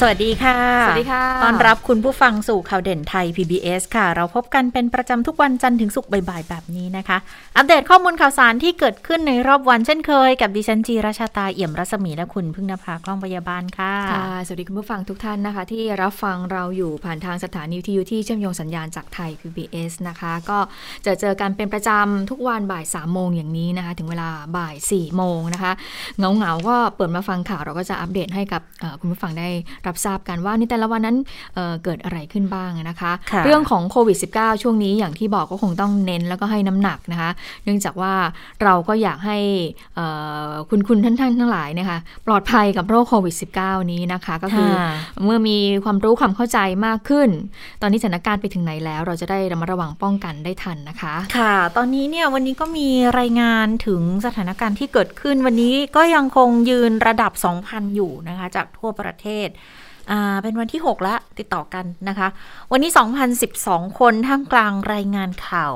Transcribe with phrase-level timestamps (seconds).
[0.00, 7.18] สวัสดีค่ะ สวัสดีค่ะ ต้อนรับคุณผู้ฟังสู่ข่าวเด่นไทย PBS ค่ะ เราพบกันเป็นประจำทุกวันจันทร์ถึงศุกร์บ่ายๆ แบบนี้นะคะ
[7.56, 20.58] อัปเดตข้อมูลข่าวสารที่เกิดขึ้นในรอบวันเช่นเคย กับดิฉันจีราชาตาเอี่ยมรัศมีและคุณพึ่งนภากล้องพยาบาลค่ะ ค่ะ สวัสดีคุณผู้ฟังทุกท่านนะคะ ที่รับฟังเราอยู่ผ่านทางสถานีวิทยุที่เชื่อมโยงสัญญาณจากไทย PBS นะคะ ก็
[21.06, 25.72] จะเจอกันเป็นประจำทุกวันบ่าย3ามโมงอย่างนี้นะคะ ถึงเวลาบ่าย4ี่โมงนะคะ
[26.18, 29.48] เงาเงาๆก็เปิดมาฟังข่าวเราก็จะอัปเดตให้กับเอ่อคุณผู้ฟังได้
[29.88, 31.16] รับทราบกันว่าในแต่ละวันนั้น
[31.54, 37.30] เอ่อเกิดอะไรขึ้นบ้างนะคะค่ะเรื่องของโควิด -19 ช่วงนี้อย่างที่บอกก็คงต้องเน้นแล้วก็ให้น้ำหนักนะคะ
[37.64, 38.12] เนื่องจากว่า
[38.62, 39.38] เราก็อยากให้
[39.94, 40.06] เอ่
[40.48, 44.90] อคุณคุณท่านท่านทั้งหลายนะคะปลอดภัยกับโรคโควิด -19 นี้นะคะ ก็คือค่ะ
[45.24, 47.28] เมื่อมีความรู้ความเข้าใจมากขึ้น
[47.82, 57.32] ตอนนี้สถานการณ์ไปถึงไหนแล้ว เราจะได้ระมัดระวังป้องกันได้ทันนะคะ ค่ะ ตอนนี้เนี่ยวันนี้ก็มีรายงานถึงสถานการณ์ที่เกิดขึ้นวันนี้ก็ยังคงยืนระดับ
[57.64, 59.48] 2,000 อยู่นะคะ จากทั่วประเทศ
[60.10, 62.28] อ่าเป็นวันที่6แล้วติดต่อกันนะคะ
[62.72, 62.90] วันนี้
[63.44, 65.72] 2,012 คนท่ามกลางรายงานข่าว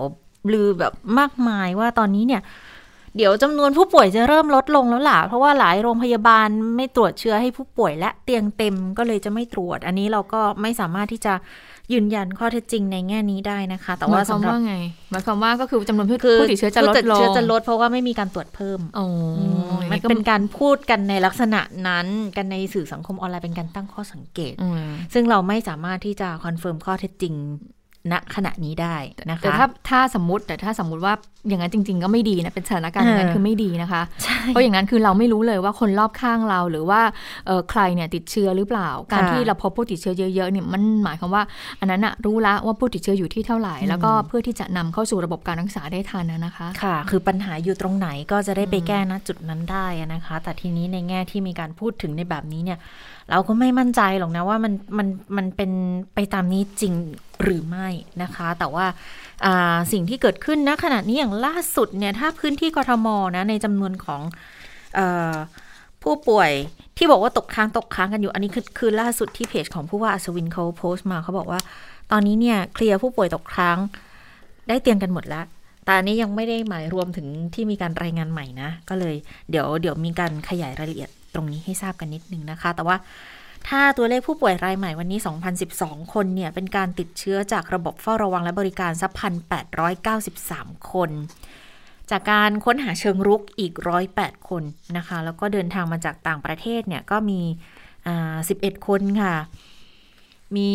[0.53, 2.42] ลือแบบมากมายว่าตอนนี้เนี่ย
[3.17, 11.34] เดี๋ยวจำนวนผู้ป่วยจะเริ่มลดลงแล้วล่ะ เพราะว่าหลายโรงพยาบาลไม่ตรวจเชื้อให้ผู้ป่วยและเตียงเต็มก็เลยจะไม่ตรวจ อันนี้เราก็ไม่สามารถที่จะ
[11.92, 14.74] ยืนยันข้อเท็จจริงในแง่นี้ได้นะคะ แต่ว่าหมายความสำหรับว่าไง
[15.10, 19.05] หมายความว่าก็คือจำนวนผู้คือผู้ติดเชื้อจะลดผู้ติลงเชื้อจะลดเพราะว่าไม่มีการตรวจเพิ่มโอ้
[19.91, 27.34] มันก็เป็นการพูดกันในลักษณะนั้นกันในสื่อสังคมออนไลน์เป็นการตั้งข้อสังเกตอืมซึ่งเราไม่สามารถที่จะ confirm ข้อเท็จจริง
[28.12, 28.97] ณขณะนี้ได้
[29.31, 31.15] นะคะแต่ถ้าถ้าสมมติแต่ถ้าสมมติว่า
[31.48, 37.01] อย่างนั้นจริง ๆ ก็ไม่ดีนะเป็นสถานการณ์อย่างนั้นเออคือไม่ดีนะคะใช่เพราะอย่างนั้นคือเราไม่รู้เลยว่าคนรอบข้างเราหรือว่า
[37.47, 41.42] เอ่อใครเนี่ยติดเชื้อหรือเปล่า การค่ะที่เราพบผู้ติดเชื้อเยอะๆเนี่ยมันหมายความว่า
[41.80, 52.79] อันนั้นอะรู้ละว่าผู้ติดเชื้ออยู่ที่เท่าไหร่ แล้วก็เพื่อที่จะนำเข้าสู่ระบบการรักษาได้ทันนะนะคะ ค่ะ คือปัญหาอยู่ตรงไหนก็จะได้ไปแก้ณจุดนั้นได้อะนะคะ แต่ทีนี้ในแง่ที่มีการพูดถึงในแบบนี้เนี่ย
[53.31, 55.70] เราก็ไม่มั่นใจหรอกนะว่ามันมันมันเป็น
[56.14, 56.95] ไปตามนี้จริง
[57.42, 57.89] หรือไม่
[58.23, 58.86] นะคะ แต่ว่า
[59.92, 64.20] สิ่งที่เกิดขึ้นณขณะนี้อย่างล่าสุดเนี่ยถ้าพื้นที่กทมนะในจำนวนของ
[64.98, 65.01] อ
[66.03, 66.51] ผู้ป่วย
[66.97, 71.61] ที่บอกว่าตกค้างตกค้างกันอยู่อันนี้คือคือล่าสุดที่เพจของผู้ว่าอัศวินเขาโพสต์มาเขาบอกว่า
[72.13, 73.79] ตอนนี้เนี่ยเคลียร์ผู้ป่วยตกค้าง
[74.69, 75.45] ได้เตียงกันหมดแล้ว
[75.85, 79.14] แต่อันนี้ยังไม่ได้หมายรวมถึงที่มีการรายงานใหม่นะ ก็เลย
[79.51, 82.96] เดี๋ยวเดี๋ยวมีการขยายรายละเอียด ตรงนี้ให้ทราบกันนิดนึงนะคะ แต่ว่า
[83.68, 85.18] ถ้าตัวเลขผู้ป่วยรายใหม่วันนี้
[85.67, 89.35] 2012 คนเนี่ย เป็นการติดเชื้อจากระบบเฝ้าระวังและบริการสักพัน
[90.13, 91.11] 893คน
[92.11, 93.73] จากการค้นหาเชิงรุกอีก
[94.11, 94.63] 108คน
[94.96, 97.41] นะคะ แล้วก็เดินทางมาจากต่างประเทศเนี่ย ก็มี
[98.07, 99.35] อ่า11คนค่ะ
[100.57, 100.73] มี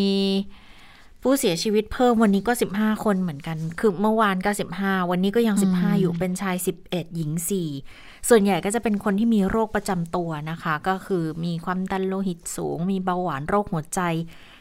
[1.21, 4.51] ผู้เสียชีวิตเพิ่มวันนี้ก็ 15 คนเหมือนกัน คือเมื่อวานก็
[4.81, 6.55] 15 วันนี้ก็ยัง 15 อยู่เป็นชาย
[6.85, 7.31] 11 หญิง
[7.79, 14.01] 4 ส่วนใหญ่ก็จะเป็นคนที่มีโรคประจำตัวนะคะ ก็คือมีความดันโลหิตสูง มีเบาหวานโรคหัวใจ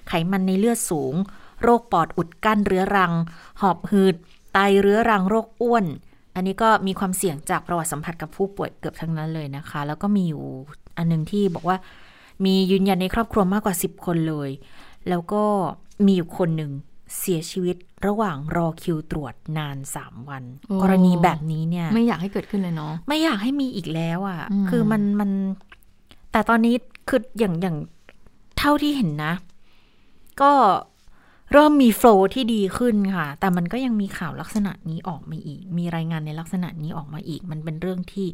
[0.09, 1.15] ไขมันในเลือดสูง
[1.63, 3.13] โรคปอดอุดกั้นเรื้อรัง
[3.61, 4.15] หอบหืด
[4.53, 5.85] ไตเรื้อรัง โรคอ้วน
[6.35, 10.45] อันนี้ก็มีความเสี่ยงจากประวัติสัมผัสกับผู้ป่วยเกือบทั้งนั้นเลยนะคะ แล้วก็มีอยู่
[10.97, 11.77] อันหนึงที่บอกว่า
[12.45, 14.51] มียืนยันในครอบครัวมากกว่า 10 คนเลย
[15.09, 15.45] แล้วก็
[16.07, 16.73] มีอยู่คนหนึ่ง
[17.19, 17.77] เสียชีวิต
[18.07, 25.31] ระหว่างรอคิวตรวจนาน 3 วันโอ้กรณีแบบนี้เนี่ย ไม่อยากให้เกิดขึ้นเลยเนาะไม่อยากให้มีอีกแล้วอะ่ะอืมคือมันมัน
[26.33, 26.75] แต่ตอนนี้
[27.09, 27.77] คืออย่างอย่าง
[28.59, 29.35] เท่าที่เห็นนะ
[30.43, 30.53] ก็
[31.53, 38.27] เริ่มมีโฟลว์ที่ดีขึ้นค่ะ แต่มันก็ยังมีข่าวลักษณะนี้ออกมาอีก มีรายงานในลักษณะนี้ออกมาอีก มันเป็นเรื่องที่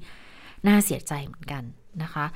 [0.67, 1.63] น่าเสียใจเหมือนกัน
[2.03, 2.27] นะคะ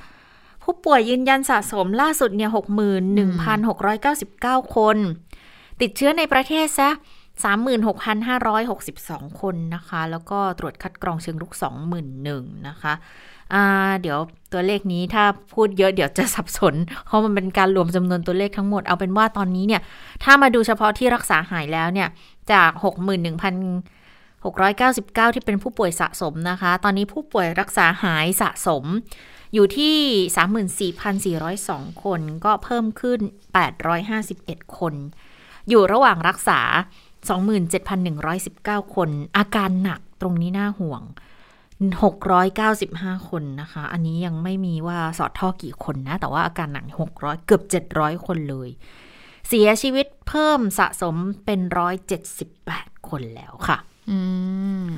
[0.63, 4.97] ผู้ป่วยยืนยันสะสมล่าสุดเนี่ยหกหมื่นหนึ่งพันหกร้อยเก้าสิบเก้าคน
[5.81, 6.89] ติดเชื้อในประเทศซะ
[7.43, 12.93] สามหมื่นหกพันห้าร้อยหกสิบสองคนนะคะ แล้วก็ตรวจคัดกรองเชิงรุกสองหมื่นหนึ่งนะคะ
[14.01, 14.17] เดี๋ยว
[14.53, 15.23] ตัวเลขนี้ถ้า
[15.53, 16.75] พูดเยอะเดี๋ยวจะสับสน
[17.05, 19.81] เพราะมันเป็นการรวมจำนวนตัวเลขทั้งหมด เอาเป็นว่าตอนนี้เนี่ย
[20.23, 22.09] ถ้ามาดูเฉพาะที่รักษาหายแล้วเนี่ย
[22.51, 23.53] จากหกหมื่นหนึ่งพัน
[24.43, 28.83] 699 ที่เป็นผู้ป่วยสะสมนะคะ ตอนนี้ผู้ป่วยรักษาหายสะสม
[29.53, 29.95] อยู่ที่
[31.57, 33.19] 34,402 คน ก็เพิ่มขึ้น
[33.99, 34.93] 851 คน
[35.69, 36.59] อยู่ระหว่างรักษา
[37.77, 41.01] 27,119 คน อาการหนักตรงนี้น่าห่วง
[42.35, 46.85] 695 คนนะคะ อันนี้ยังไม่มีว่าสอดท่อกี่คนนะ แต่ว่าอาการหนัก
[47.15, 47.63] 600 เกือบ
[47.93, 48.69] 700 คนเลย
[49.47, 51.15] เสียชีวิตเพิ่มสะสม
[51.45, 51.59] เป็น
[52.33, 53.77] 178 คนแล้วค่ะ
[54.09, 54.17] อื
[54.87, 54.89] ม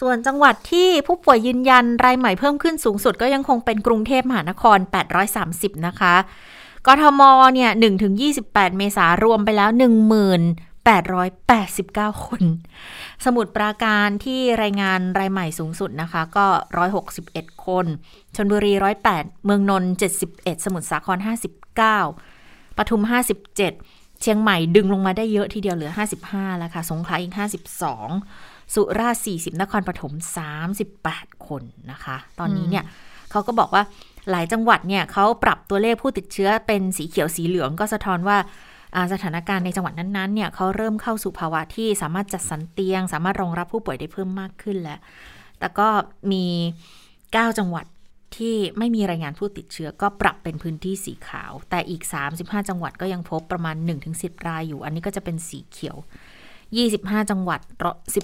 [0.00, 4.78] ส่วนจังหวัดที่ผู้ป่วยยืนยันรายใหม่เพิ่มขึ้นสูงสุดก็ยังคงเป็นกรุงเทพมหานคร
[5.32, 6.14] 830 นะคะ
[6.86, 7.22] กทม
[7.54, 8.14] เนี่ย1ถึง
[8.46, 12.42] 28 เมษารวมไปแล้ว 1889 คน
[13.24, 16.46] สมุดปราการที่รายงานรายใหม่สูงสุดนะคะ ก็
[17.06, 17.86] 161 คน
[18.36, 18.72] ชนบุรี
[19.08, 19.92] 108 เมืองนนท์
[20.28, 21.18] 71 สมุทรสาคร
[21.98, 23.02] 59ปทุม
[23.62, 25.92] 57 เชียงใหม่ดึงลงมาได้เยอะทีเดียวเหลือ
[26.24, 27.32] 55 แล้วค่ะ สงขลาอีก
[28.02, 30.12] 52 สุราษฎร์40 นครปฐม
[30.80, 32.84] 38 คนนะคะ ตอนนี้เนี่ย
[33.30, 33.82] เขาก็บอกว่า
[34.30, 38.38] หลายจังหวัดเนี่ยเขาปรับตัวเลขผู้ติดเชื้อเป็นสีเขียวสีเหลืองก็สะท้อนว่า
[39.12, 44.98] สถานการณ์ในจังหวัดนั้นๆเนี่ยเขาเริ่มเข้าสู่ภาวะที่สามารถจัดสรรเตียง สามารถรองรับผู้ป่วยได้เพิ่มมากขึ้นแล้ว
[45.58, 45.88] แต่ก็
[46.32, 46.44] มี
[47.02, 47.86] 9 จังหวัด
[48.36, 52.02] ที่ไม่มีรายงานผู้ติดเชื้อก็ปรับเป็นพื้นที่สีขาว แต่อีก
[52.36, 53.76] 35 จังหวัดก็ยังพบประมาณ
[54.12, 55.96] 1-10 รายอยู่ อันนี้ก็จะเป็นสีเขียว
[56.82, 57.60] 25 จังหวัด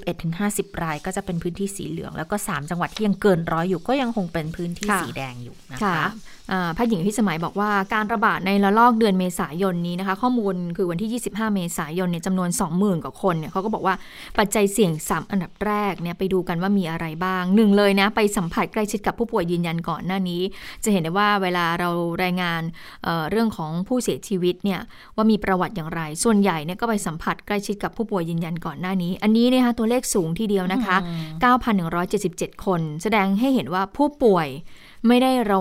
[0.08, 6.06] 11-50 ราย ก็จะเป็นพื้นที่สีเหลือง แล้วก็ 3 จังหวัดที่ยังเกินร้อยอยู่ก็ยังคงเป็นพื้นที่สีแดงอยู่นะคะ
[6.74, 13.94] แพทย์หญิงพิสมัยบอกว่าการระบาดในระลอกเดือนเมษายนนี้นะคะ ข้อมูลคือวันที่ 25 เมษายนเนี่ยจำนวน 20,000 กว่าคนเนี่ยเขาก็บอกว่า
[14.38, 20.42] ปัจจัยเสี่ยง 3 อันดับแรกเนี่ยไปดูกันว่ามีอะไรบ้างหนึ่งเลยนะไปสัมผัสใกล้ชิดกับผู้ป่วยยืนยันก่อนหน้านี้
[20.84, 21.88] จะเห็นได้ว่าเวลาเรา
[22.22, 22.62] รายงาน
[23.04, 24.80] เเรื่องของผู้เสียชีวิตเนี่ย
[25.16, 30.96] ว่ามีประวัติอย่างไร ส่วนใหญ่เนี่ยก็ไปสัมผัสใกล้ชิดกับผู้ป่วยยืนยันก่อนหน้านี้ อันนี้นะคะตัวเลขสูงทีเดียวนะคะ
[31.80, 34.48] 9,177 คน แสดงให้เห็นว่าผู้ป่วย
[35.08, 35.58] ไม่ได้เรา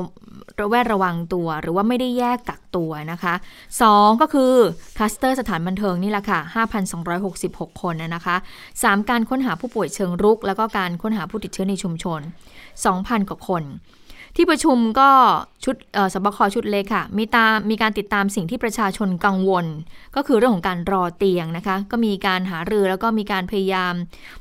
[0.59, 3.33] ระแวดระวังตัว หรือว่าไม่ได้แยกกักตัวนะคะ
[3.77, 4.53] 2 ก็คือ
[4.97, 6.39] คัสเตอร์สถานบันเทิงนี่แหละค่ะ
[7.11, 8.35] 5,266 คนนะคะ
[8.73, 12.21] 3 การค้นหาผู้ป่วยเชิงรุก แล้วก็การค้นหาผู้ติดเชื้อในชุมชน
[12.75, 13.63] 2,000 กว่าคน
[14.35, 15.09] ที่ประชุมก็
[15.63, 15.75] ชุด
[16.13, 19.65] สบคชุดเล็กค่ะ มีตามมีการติดตามสิ่งที่ประชาชนกังวล
[20.15, 23.93] ก็คือเรื่องของการรอเตียงนะคะ ก็มีการหารือแล้วก็มีการพยายาม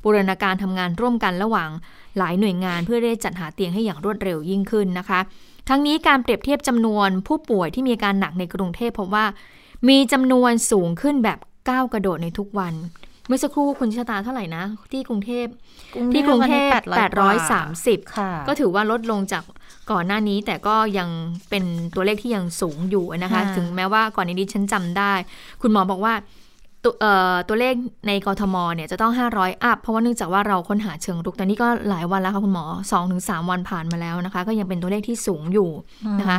[0.04, 1.70] บูรณาการทำงานร่วมกันระหว่าง
[2.18, 5.20] หลายหน่วยงาน เพื่อได้จัดหาเตียงให้อย่างรวดเร็วยิ่งขึ้นนะคะ
[5.68, 9.26] ทั้งนี้การเปรียบเทียบจำนวนผู้ป่วยที่มีอาการหนักในกรุงเทพพบว่า
[9.88, 11.38] มีจำนวนสูงขึ้นแบบ
[11.68, 12.74] ก้าวกระโดดในทุกวัน
[13.28, 15.46] เมื่อสักครู่คุณชะตาเท่าไหร่นะ ที่กรุงเทพ
[16.12, 16.70] ที่กรุงเทพ
[17.64, 19.44] 830 ก็ถือว่าลดลงจาก
[19.90, 21.08] ก่อนหน้านี้แต่ก็ยัง
[21.50, 21.64] เป็น
[21.94, 25.12] ตัวเลขที่ยังสูงอยู่นะคะ ถึงแม้ว่าก่อนนี้ฉันจำได้
[25.62, 26.14] คุณหมอบอกว่า
[26.84, 26.94] ตัว
[27.48, 27.74] ตัวเลข
[28.06, 32.64] ในกรทมเนี่ยจะต้อง 500 อัพ เพราะว่าเนื่องจากว่าเราค้นหาเชิงรุกแต่นี่ก็หลายวันแล้วค่ะคุณหมอ
[33.06, 35.70] 2-3 วันผ่านมาแล้วนะคะ ก็ยังเป็นตัวเลขที่สูงอยู่
[36.20, 36.38] นะคะ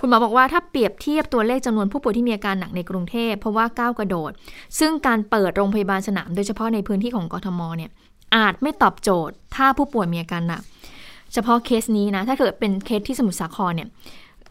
[0.00, 4.30] คุณหมอบอกว่าถ้าเปรียบเทียบตัวเลขจำนวนผู้ป่วยที่มีอาการหนักในกรุงเทพเพราะว่าก้าวกระโดด
[4.78, 7.90] ซึ่งการเปิดโรงพยาบาลสนาม โดยเฉพาะในพื้นที่ของกรทมเนี่ย
[8.36, 10.62] อาจไม่ตอบโจทย์ ถ้าผู้ป่วยมีอาการหนัก
[11.32, 13.88] เฉพาะเคสนี้นะถ้าเกิดเป็นเคสที่สมุทรสาครเนี่ย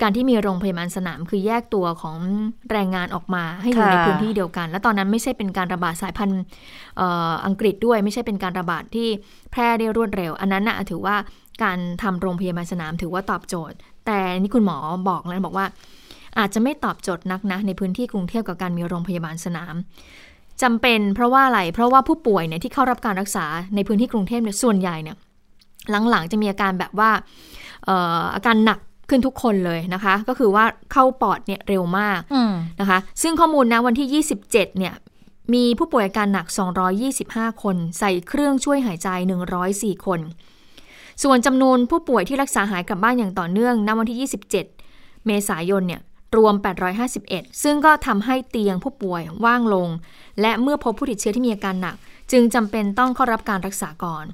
[0.02, 2.18] การที่มีโรงพยาบาลสนามคือแยกตัวของ
[2.72, 6.42] แรงงานออกมาให้อยู่ในพื้นที่เดียวกัน และตอนนั้นไม่ใช่เป็นการระบาดสายพันธุ์
[7.46, 9.08] อังกฤษด้วย ไม่ใช่เป็นการระบาดที่
[9.52, 11.16] แพร่ได้รวดเร็ว อันนั้นนะถือว่า
[11.64, 14.78] การทำโรงพยาบาลสนามถือว่าตอบโจทย์ แต่นี่คุณหมอ
[15.10, 15.66] บอกแล้วบอกว่า
[16.40, 19.76] อาจจะไม่ตอบโจทย์นักนะในพื้นที่กรุงเทพกับการมีโรงพยาบาลสนาม
[20.62, 25.16] จำเป็นเพราะว่าอะไร เพราะว่าผู้ป่วยเนี่ยที่เข้ารับการรักษาในพื้นที่กรุงเทพเนี่ยส่วนใหญ่เนี่ย
[26.10, 27.10] หลังๆจะมีอาการแบบว่า
[28.36, 28.80] อาการหนัก
[29.10, 32.22] ขึ้นทุกคนเลยนะคะ ก็คือว่าเข้าปอดเนี่ยเร็วมาก
[32.82, 34.94] นะคะ ซึ่งข้อมูลนะวันที่ 27 เนี่ย
[35.54, 36.48] มีผู้ป่วยอาการหนัก
[37.04, 39.10] 225 คน ใส่เครื่องช่วยหายใจ
[39.58, 40.20] 104 คน
[41.24, 44.52] ส่วนจำนวนผู้ป่วยที่รักษาหายกลับบ้านอย่างต่อเนื่องณวันที่ 27
[45.26, 46.02] เมษายนเนี่ย
[46.38, 46.54] รวม
[47.10, 49.90] 851 ซึ่งก็ทำให้เตียงผู้ป่วยว่างลง
[50.42, 51.96] และเมื่อพบผู้ติดเชื้อที่มีอาการหนัก
[52.32, 54.26] จึงจำเป็นต้องเข้ารับการรักษาก่อน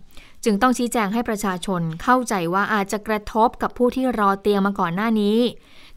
[0.45, 5.37] จึงต้องชี้แจงให้ประชาชนเข้าใจว่าอาจจะกระทบกับผู้ที่รอเตียงมาก่อนหน้านี้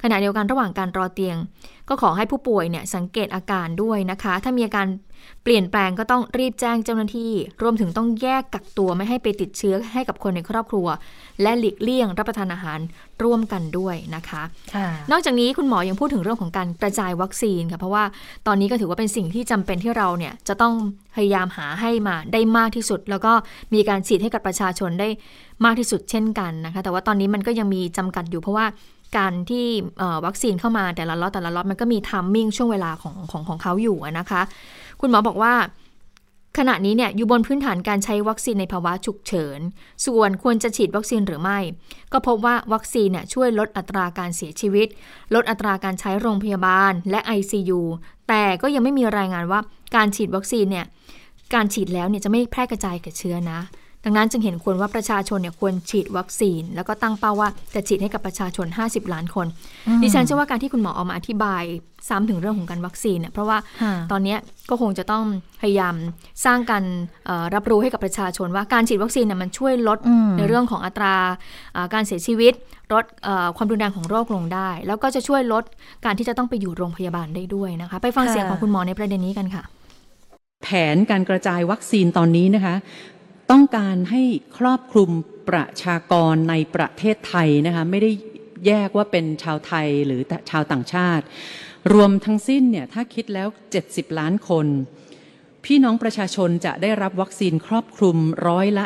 [0.03, 1.37] ขณะเดียวกันระหว่างการรอเตียง
[1.89, 4.87] ก็ขอให้ผู้ป่วยเนี่ยสังเกตอาการด้วยนะคะ ถ้ามีอาการ
[5.45, 10.87] เปลี่ยนแปลงก็ต้องรีบแจ้งเจ้าหน้าที่ รวมถึงต้องแยกกักตัวไม่ให้ไปติดเชื้อให้กับคนในครอบครัว
[11.43, 12.79] และหลีกเลี่ยงรับประทานอาหาร
[13.23, 14.43] ร่วมกันด้วยนะคะ
[15.11, 18.05] นอกจากนี้คุณหมอยังพูดถึงเรื่องของการกระจายวัคซีนค่ะเพราะว่า
[18.47, 20.75] ตอนนี้ก็ถือว่าเป็นสิ่งที่จำเป็นที่เราเนี่ยจะต้อง
[21.15, 23.33] พยายามหาให้มาได้มากที่สุด แล้วก็
[23.75, 25.09] มีการฉีดให้กับประชาชนได้
[25.65, 28.67] มากที่สุดเช่นกันนะคะ แต่ว่าตอนนี้มันก็ยังมีจำกัดอยู่เพราะว่า
[29.17, 29.67] การที่
[30.27, 34.43] วัคซีนเข้ามาแต่ละล็อตแต่ละล็อตมันก็มีทัมมิ่งช่วงเวลาของของของเขาอยู่นะคะ
[35.01, 35.55] คุณหมอบอกว่า
[36.59, 39.61] ขณะนี้เนี่ยอยู่บนพื้นฐานการใช้วัคซีนในภาวะฉุกเฉิน
[40.07, 41.59] ส่วนควรจะฉีดวัคซีนหรือไม่
[42.13, 44.89] ก็พบว่าวัคซีนเนี่ยช่วยลดอัตราการเสียชีวิต
[45.35, 47.81] ลดอัตราการใช้โรงพยาบาลและ ICU
[48.29, 49.61] แต่ก็ยังไม่มีรายงานว่า
[49.97, 50.87] การฉีดวัคซีนเนี่ย
[51.55, 53.61] การฉีดแล้วเนี่ยจะไม่แพร่กระจายกับเชื้อนะ
[54.09, 59.47] ดัดังนั้นจึงเห็นควรว่าประชาชนเนี่ยควรฉีดวัคซีน แล้วก็ตั้งเป้าว่าจะฉีดให้กับประชาชน 50 ล้านคน
[60.03, 61.63] ดิฉันเชื่อว่าการที่คุณหมอออกมาอธิบาย
[62.09, 63.59] ซ้ำถึงเรื่องของการวัคซีนเนี่ยเพราะว่า
[64.13, 64.37] ตอนนี้
[64.71, 65.25] ก็คงจะต้อง
[65.61, 65.95] พยายาม
[66.45, 66.85] สร้างการ
[67.55, 69.99] รับรู้ให้กับประชาชนว่าการฉีดวัคซีนเนี่ยมันช่วยลด
[70.39, 71.15] ในเรื่องของอัตรา
[71.95, 72.53] การเสียชีวิต
[72.93, 73.05] ลด
[73.57, 75.65] ความรุนแรงของโรคลงได้ แล้วก็จะช่วยลด
[76.05, 79.65] การที่จะต้องไปอยู่โรงพยาบาลได้ด้วยนะคะ ไปฟังเสียงของคุณหมอในประเด็นนี้กันค่ะ
[80.63, 82.75] แผนการกระจายวัคซีนตอนนี้นะคะ
[83.51, 84.23] ต้องการให้
[84.59, 85.11] ครอบคลุม
[85.49, 88.11] ประชากรในประเทศไทยนะคะไม่ได้
[88.67, 91.25] แยกว่าเป็นชาวไทยหรือชาวต่างชาติ
[91.95, 93.49] รวมทั้งสิ้นเนี่ยถ้าคิดแล้ว
[93.83, 94.67] 70 ล้านคน
[95.65, 98.85] พี่น้องประชาชนจะได้รับวัคซีนครอบคลุมร้อยละ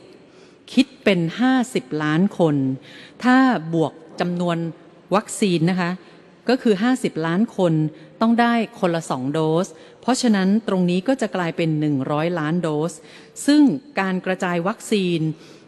[0.00, 1.20] 70 คิดเป็น
[1.60, 2.56] 50 ล้านคน
[3.24, 3.36] ถ้า
[3.74, 4.56] บวกจำนวน
[5.14, 5.90] วัคซีนนะคะ
[6.48, 7.72] ก็คือ 50 ล้านคน
[8.20, 9.66] ต้องได้คนละ 2 โดส
[10.00, 11.70] เพราะฉะนั้นตรงนี้ก็จะกลายเป็น
[12.04, 12.92] 100 ล้านโดส
[13.46, 13.62] ซึ่ง
[14.00, 15.20] การกระจายวัคซีน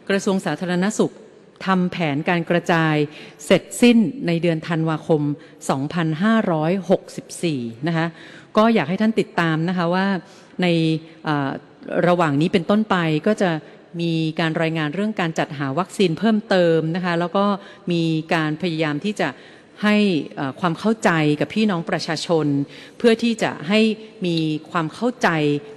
[0.09, 1.13] กระทรวงสาธารณสุข
[1.65, 2.95] ทำแผนการกระจาย
[3.45, 5.21] เสร็จสิ้นในเดือนธันวาคม
[6.89, 8.07] 2564 นะคะ
[8.57, 10.07] ก็อยากให้ท่านติดตามนะคะว่า
[10.61, 10.67] ใน
[12.07, 12.95] ระหว่างนี้เป็นต้นไป
[13.27, 13.51] ก็จะ
[14.01, 17.45] มีการรายงานเรื่องการจัดหาวัคซีนเพิ่มเติมนะคะ แล้วก็
[17.91, 18.03] มี
[18.33, 19.29] การพยายามที่จะ
[19.83, 19.95] ให้
[20.59, 22.45] ความเข้าใจกับพี่น้องประชาชน
[22.97, 23.79] เพื่อที่จะให้
[24.25, 24.37] มี
[24.71, 25.29] ความเข้าใจ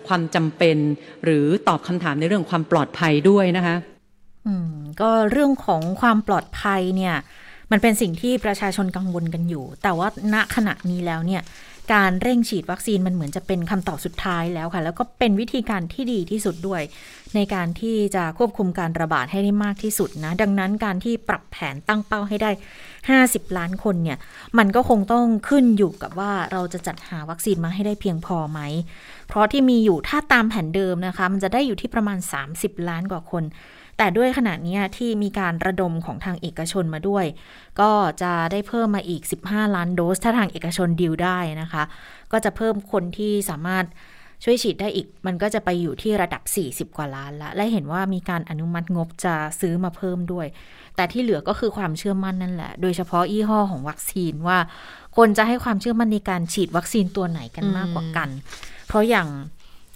[0.08, 0.76] ความจำเป็น
[1.24, 3.76] หรือตอบคำถามในเรื่องความปลอดภัยด้วยนะคะ
[4.46, 7.14] อืมก็เรื่องของความปลอดภัยเนี่ย
[7.70, 11.42] มันเป็นสิ่งที่ประชาชนกังวลกันอยู่ แต่ว่าณขณะนี้แล้วเนี่ย
[11.92, 16.82] การเร่งฉีดวัคซีนมันเหมือนจะเป็นคำตอบสุดท้ายแล้วค่ะ แล้วก็เป็นวิธีการที่ดีที่สุดด้วย
[17.34, 22.50] ในการที่จะควบคุมการระบาดให้ได้มากที่สุดนะ ดังนั้นการที่ปรับแผนตั้งเป้าให้ได้
[23.08, 24.18] 50 ล้านคนเนี่ย
[24.58, 28.60] มันก็คงต้องขึ้นอยู่กับว่าเราจะจัดหาวัคซีนมาให้ได้เพียงพอไหม
[29.28, 32.18] เพราะที่มีอยู่ถ้าตามแผนเดิมนะคะ มันจะได้อยู่ที่ประมาณ
[32.52, 33.44] 30 ล้านกว่าคน
[33.98, 37.24] แต่ด้วยขณะนี้ที่มีการระดมของทางเอกชนมาด้วย
[37.80, 37.90] ก็
[38.22, 41.82] จะได้เพิ่มมาอีก 15 ล้านโดส ถ้าทางเอกชนดีลได้นะคะ
[42.32, 43.84] ก็จะเพิ่มคนที่สามารถ
[44.44, 46.42] ช่วยฉีดได้อีก มันก็จะไปอยู่ที่ระดับ
[46.90, 50.46] 40 กว่าล้านละ และเห็นว่ามีการอนุมัติงบจะซื้อมาเพิ่มด้วย
[50.96, 54.58] แต่ที่เหลือก็คือความเชื่อมั่นนั่นแหละ โดยเฉพาะยี่ห้อของวัคซีนว่า
[55.16, 58.28] คนจะให้ความเชื่อมั่นในการฉีดวัคซีนตัวไหนกันมากกว่ากัน
[58.88, 59.28] เพราะอย่าง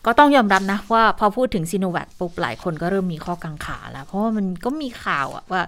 [0.07, 5.63] ก็ต้องยอมรับนะว่าพอพูดถึงซีโนแวคปุ๊บหลายคนก็เริ่มมีข้อกังขาแล้ว เพราะว่ามันก็มีข่าวว่า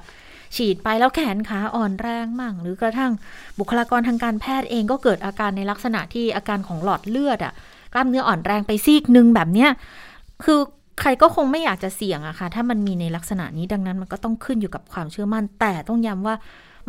[0.57, 3.13] ฉีดไปแล้วแขนขาอ่อนแรงมั่ง หรือกระทั่ง
[3.59, 7.55] บุคลากรทางการแพทย์เองก็เกิดอาการในลักษณะที่อาการของหลอดเลือดอะ
[7.97, 9.71] กล้ามเนื้ออ่อนแรงไปซีกหนึ่งแบบเนี้ย
[10.45, 10.61] คือ
[11.01, 16.35] ใครก็คงไม่อยากจะเสี่ยงอะค่ะ ถ้ามันมีในลักษณะนี้ดังนั้นมันก็ต้องขึ้นอยู่กับความเชื่อมั่น แต่ต้องย้ำว่า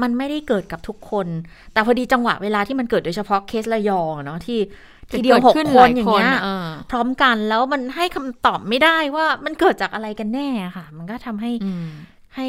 [0.02, 1.28] มันไม่ได้เกิดกับทุกคน
[1.74, 4.60] แต่พอดีจังหวะเวลาที่มันเกิดโดยเฉพาะเคสระยองเนาะที่
[5.12, 6.32] ทีเดียวหกคนอย่างเงี้ย
[6.90, 10.48] พร้อมกันแล้วมันให้คำตอบไม่ได้ว่ามันเกิดจากอะไรกันแน่
[10.78, 11.52] ค่ะ มันก็ทำให้
[12.38, 12.48] ให้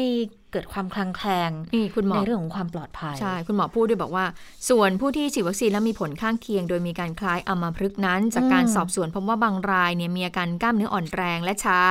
[0.51, 4.25] เกิดความคลางแคลงนี่คุณหมอในเรื่องของความปลอดภัย ใช่ คุณหมอพูดด้วยบอกว่า
[4.69, 11.81] ส่วนผู้ที่ฉีดวัคซีนแล้วมีผลข้างเคียง โดยมีการคล้ายอัมาพฤกนั้น จากการสอบสวนพบว่าบางรายเนี่ยมีอาการกล้ามเนื้ออ่อนแรงและชา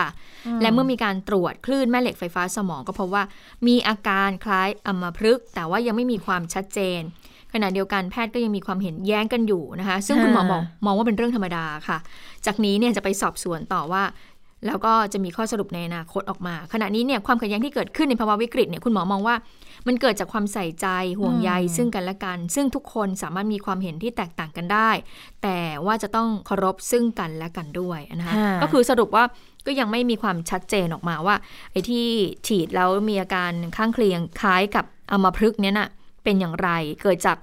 [0.62, 3.22] และเมื่อมีการตรวจคลื่นแม่เหล็กไฟฟ้าสมองก็พบว่า
[3.66, 7.02] มีอาการคล้ายอัมาพฤกแต่ว่ายังไม่มีความชัดเจน
[7.54, 11.98] ขณะเดียวกันแพทย์ก็ยังมีความเห็นแย้งกันอยู่นะคะ ซึ่งคุณหมอบอกมองว่าเป็นเรื่องธรรมดาค่ะ
[12.46, 14.02] จากนี้เนี่ยจะไปสอบสวนต่อว่า
[14.66, 19.36] แล้วก็จะมีข้อสรุปในอนาคตออกมา ขณะนี้เนี่ยความขัดแย้งที่เกิดขึ้นในภาวะวิกฤตเนี่ยคุณหมอมองว่า
[19.86, 20.86] มันเกิดจากความใส่ใจ
[21.20, 24.90] ห่วงใยซึ่งกันและกัน ซึ่งทุกคนสามารถมีความเห็นที่แตกต่างกันได้
[25.42, 29.24] แต่ว่าจะต้องเคารพซึ่งกันและกันด้วยนะคะก็คือสรุปว่า
[29.66, 31.36] ก็ยังไม่มีความชัดเจนออกมาว่า
[31.72, 32.06] ไอ้ที่
[32.46, 35.90] ฉีดแล้วมีอาการข้างเคียงคล้ายกับอัมพฤกษ์เนี่ยนะ
[36.24, 36.70] เป็นอย่างไร
[37.02, 37.38] เกิดจาก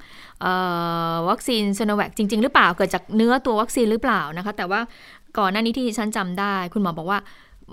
[1.29, 4.79] วัคซีนซโนแวคจริง ๆ หรือเปล่า เกิดจากเนื้อตัววัคซีนหรือเปล่านะคะ แต่ว่า
[5.37, 7.19] ก่อนหน้านี้ที่ฉันจำได้ คุณหมอบอกว่า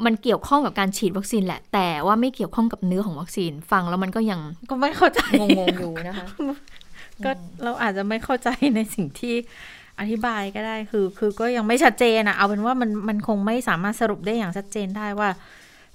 [0.04, 4.40] มันเกี่ยวข้องกับการฉีดวัคซีนแหละ แต่ว่าไม่เกี่ยวข้องกับเนื้อของวัคซีนฟังแล้วมันก็ยัง
[4.71, 6.26] ก็ไม่เข้าใจงงๆอยู่นะคะ
[7.25, 7.31] ก็
[7.64, 9.35] เราอาจจะไม่เข้าใจในสิ่งที่
[10.00, 15.28] อธิบายก็ได้คือ คือก็ยังไม่ชัดเจนอะเอาเป็นว่ามันมันคงไม่สามารถสรุปได้อย่างชัดเจนได้ว่า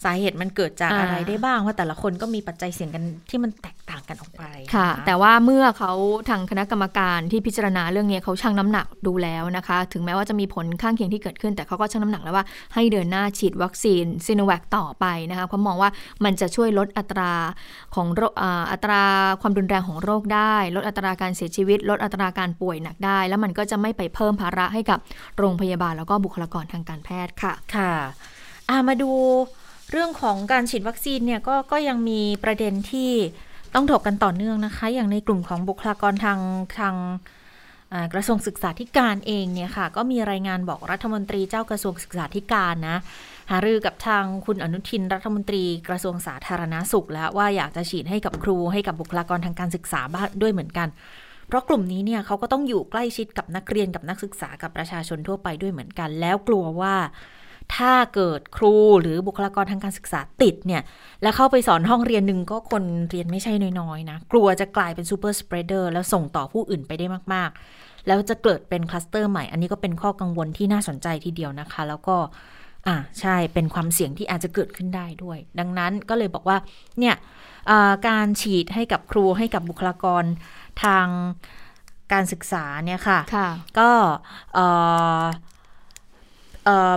[0.03, 4.43] สาเหตุมันเกิดจากอะไรได้บ้างว่าแต่ละคนก็มีปัจจัยเสี่ยงกันที่มันแตกต่างกันออกไป
[4.75, 5.91] ค่ะ แต่ว่าเมื่อเขา
[6.29, 15.89] ทางคณะกรรมการที่พิจารณาเรื่องนี้เขาชั่งน้ำหนักดูแล้วนะคะ ถึงแม้ว่าจะมีผลข้างเคียงที่เกิดขึ้น แต่เขาก็ชั่งน้ำหนักแล้วว่าให้เดินหน้าฉีดวัคซีนซีโนแวคต่อไปนะคะเพราะมองว่า
[16.23, 17.31] มันจะช่วยลดอัตรา
[17.95, 18.07] ของ
[18.71, 19.01] อัตรา
[19.41, 24.99] ความรุนแรงของโรคได้ ลดอัตราการเสียชีวิต ลดอัตราการป่วยหนักได้ แล้วมันก็จะไม่ไปเพิ่มภาระให้กับ
[25.37, 29.11] โรงพยาบาลแล้วก็บุคลากรทางการแพทย์ค่ะค่ะามาดู
[29.91, 33.11] เรื่องของการฉีดวัคซีนเนี่ยก็ก็ยังมีประเด็นที่
[33.75, 36.39] ต้องถกกันต่อเนื่องนะคะ อย่างในกลุ่มของบุคลากรทาง
[36.79, 36.95] ทาง
[38.13, 42.97] กระทรวงศึกษาธิการเองเนี่ยค่ะ ก็มีรายงานบอกรัฐมนตรีเจ้ากระทรวงศึกษาธิการนะ
[43.51, 50.87] หารือกับทางคุณอนุทินรัฐมนตรีกระทรวงสาธารณาสุข แล้วว่าอยากจะฉีดให้กับครูให้กับบุคลากรทางการศึกษาบ้างด้วยเหมือนกัน
[51.47, 56.95] เพราะกลุ่มนี้เนี่ยเขาก็ต้องอยู่ใกล้ชิดกับนักเรียนกับนักศึกษากับประชาชนทั่วไปด้วยเหมือนกัน แล้วกลัวว่า
[57.75, 60.81] ถ้าเกิดครูหรือบุคลากรทางการศึกษาติดเนี่ย
[61.21, 72.17] แล้วเข้าไปสอนห้องเรียนหนึ่งก็คนเรียนไม่ใช่น้อยๆนะ กลัวจะกลายเป็น super spreader แล้วส่งต่อผู้อื่นไปได้มากๆ แล้วจะเกิดเป็นคลัสเตอร์ใหม่ อันนี้ก็เป็นข้อกังวลที่น่าสนใจทีเดียวนะคะ แล้วก็
[72.87, 76.57] อ่าใช่เป็นความเสี่ยงที่อาจจะเกิดขึ้นได้ด้วย ดังนั้นก็เลยบอกว่า
[76.99, 77.15] เนี่ย
[78.07, 80.23] การฉีดให้กับครูให้กับบุคลากร
[80.83, 81.07] ทาง
[82.13, 83.89] การศึกษาเนี่ยค่ะคะก็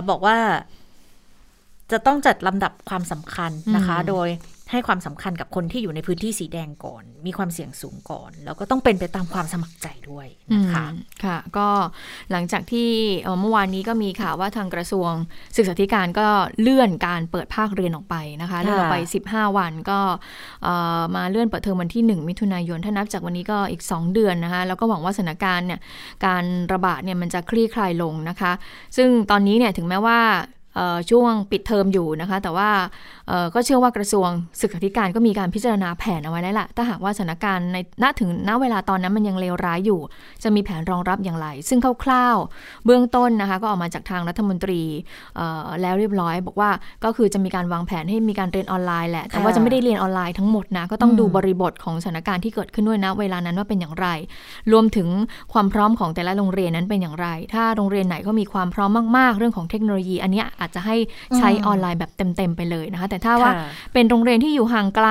[0.09, 0.37] บอกว่า
[1.91, 4.27] จะต้องจัดลำดับความสำคัญนะคะ โดย
[4.71, 10.85] ให้ความสำคัญกับคนที่อยู่ในพื้นที่สีแดงก่อน มีความเสี่ยงสูงก่อน แล้วก็ต้องเป็นไปตามความสมัครใจด้วยนะคะ
[11.23, 11.67] ค่ะ ก็
[12.31, 12.89] หลังจากที่
[13.39, 15.11] เมื่อวานนี้ก็มีข่าวว่าทางกระทรวง
[15.55, 16.27] ศึกษาธิการก็
[16.61, 18.97] เลื่อนการเปิดภาคเรียนออกไปนะคะเลื่อนออกไป
[19.27, 19.99] 15 วันก็
[21.15, 25.79] มาเลื่อนเปิดเทอมวันที่ 1 มิถุนายนถ้านับจากวันนี้ก็อีก 2 เดือนนะคะแล้วก็หวังว่าสถานการณ์เนี่ย
[26.25, 28.51] การระบาดเนี่ยมันจะคลี่คลายลงนะคะ
[28.97, 30.19] ซึ่งตอนนี้เนี่ยถึงแม้ว่า
[31.09, 32.69] ช่วงปิดเทอมอยู่นะคะ แต่ว่า
[33.53, 34.29] ก็เชื่อว่ากระทรวง
[34.61, 39.99] ศึกษาธิการก็มีการพิจารณาแผนเอาไว้แล้วล่ะ ถ้าหากว่าสถานการณ์ในณถึงณเวลาตอนนั้นมันยังเลวร้ายอยู่
[40.43, 44.81] จะมีแผนรองรับอย่างไร ซึ่งคร่าวๆ เบื้องต้นนะคะ ก็ออกมาจากทางรัฐมนตรี
[45.81, 46.69] แล้วเรียบร้อย บอกว่า
[47.03, 54.07] ก็คือจะมีการวางแผนให้มีการเรียนออนไลน์แหละ แต่ว่าจะไม่ได้เรียนออนไลน์ทั้งหมดนะ ก็ต้องดูบริบทของสถานการณ์ที่เกิดขึ้นด้วยนะเวลานั้นว่าเป็นอย่างไร
[54.71, 55.07] รวมถึง
[55.53, 60.95] ความพร้อมของแต่ละโรงเรียนนั้นเป็นอย่างไร ถ้าโรงเรียนไหนก็มีความพร้อมมาก ๆ เรื่องของเทคโนโลยี อันนี้อาจจะให้
[61.37, 63.51] ใช้ออนไลน์แบบเต็ม ๆ ไปเลยนะคะ แต่ถ้าว่า
[63.93, 65.09] เป็นโรงเรียนที่อยู่ห่างไกล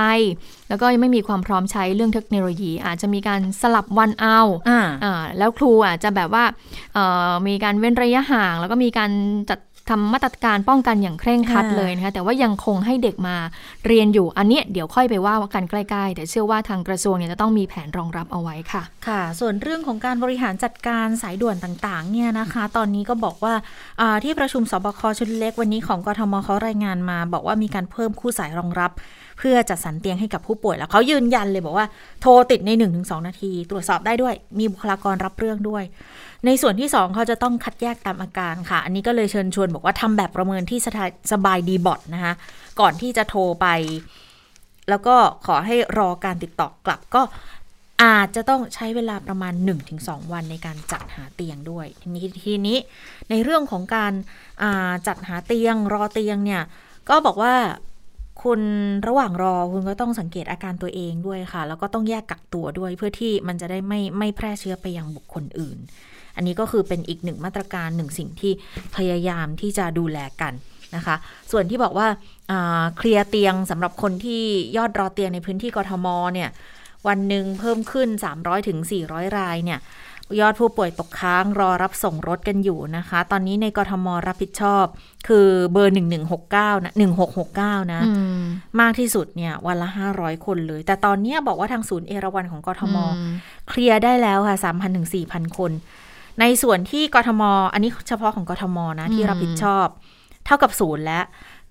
[0.69, 4.41] แล้วก็ยังไม่มีความพร้อมใช้เรื่องเทคโนโลยี อาจจะมีการสลับวันเอา
[5.05, 6.45] อ่าแล้วครูอาจจะแบบว่า
[7.49, 9.11] มีการเว้นระยะห่าง แล้วก็มีการ
[9.51, 13.37] จัด ทำมาตรการป้องกันอย่างเคร่งครัดเลยนะคะแต่ว่ายังคงให้เด็กมา
[13.87, 23.55] เรียนอยู่อันนี้เดี๋ยวค่อยไปว่ากันใกล้ๆ แต่เชื่อว่าทางกระทรวงเนี่ยจะต้องมีแผนรองรับเอาไว้ค่ะ ค่ะ ส่วนเรื่องของการบริหารจัดการสายด่วนต่างๆเนี่ยนะคะ ตอนนี้ก็บอกว่า
[24.25, 28.93] ที่ประชุมสบคชุดเล็กวันนี้ของกทมเขารายงานมา บอกว่ามีการเพิ่มคู่สายรองรับ
[29.39, 31.87] เพื่อจัดสรรเตียงให้กับผู้ป่วยแล้วเขายืนยันเลยบอกว่า
[32.21, 35.85] โทรติดใน 1-2 นาที ตรวจสอบได้ด้วย มีบุคลากรรับเรื่องด้วย
[36.47, 40.79] ในส่วนที่ 2เขาจะต้องคัดแยกตามอาการค่ะ อันนี้ก็เลยเชิญชวนบอกว่าทำแบบประเมินที่
[41.33, 42.35] สบายดีบอทนะคะ
[42.81, 43.67] ก่อนที่จะโทรไป
[44.89, 47.23] แล้วก็ขอให้รอการติดต่อกลับก็
[48.03, 49.55] อาจจะต้องใช้เวลาประมาณ
[49.93, 52.79] 1-2 วันในการจัดหาเตียงด้วยทีนี้ทีนี้
[53.31, 54.13] ในเรื่องของการ
[55.07, 56.63] จัดหาเตียงรอเตียงเนี่ย
[57.09, 57.55] ก็บอกว่า
[58.43, 58.61] คุณ
[59.07, 65.79] ระหว่างรอคุณก็ต้องสังเกตอาการตัวเองด้วยค่ะ แล้วก็ต้องแยกกักตัวด้วยเพื่อที่มันจะได้ไม่ไม่แพร่เชื้อไปยังบุคคลอื่น
[66.41, 68.53] อันนี้ก็คือเป็นอีกหนึ่งมาตรการหนึ่งสิ่งที่
[68.97, 70.53] พยายามที่จะดูแลกัน
[70.97, 71.17] นะคะ
[71.51, 72.07] ส่วนที่บอกว่า
[72.97, 74.43] เคลียร์เตียงสำหรับคนที่
[74.77, 76.51] ยอดรอเตียงในพื้นที่กทมเนี่ย
[77.09, 79.81] วันหนึ่งเพิ่มขึ้น300ถึง400 รายเนี่ย
[80.41, 84.85] ยอดผู้ป่วยตกค้างรอรับส่งรถกันอยู่นะคะ ตอนนี้ในกทมรับผิดชอบ
[85.29, 85.97] คือเบอร์
[86.39, 86.93] 1169 นะ
[87.43, 88.03] 1669 นะ
[88.81, 92.97] มากที่สุดเนี่ยวันละ 500 คนเลย แต่ตอนนี้บอกว่าทางศูนย์เอราวันของกทม
[93.69, 95.73] เคลียร์ได้แล้วค่ะ 3,000ถึง4,000 คน
[96.41, 99.87] ในส่วนที่กทม อันนี้เฉพาะของกทมนะที่รับผิดชอบ
[100.47, 101.25] เท่ากับศูนย์แล้ว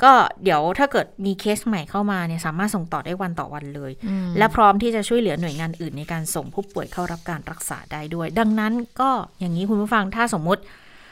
[0.03, 0.11] ก็
[0.43, 3.91] เดี๋ยวถ้าเกิดมีเคสใหม่เข้ามาเนี่ยสามารถส่งต่อได้วันต่อวันเลย
[4.37, 10.61] และพร้อมที่จะช่วยเหลือหน่วยงานอื่นในการส่งผู้ป่วยเข้ารับการรักษาได้ด้วย ดังนั้นก็อย่างนี้คุณผู้ฟังถ้าสมมุติ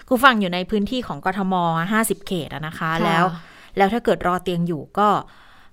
[0.08, 1.54] คุณฟังอยู่ในพื้นที่ของกทม
[1.92, 3.26] ห้าสิบเขตนะคะ แล้ว
[3.78, 5.10] แล้วถ้าเกิดรอเตียงอยู่ก็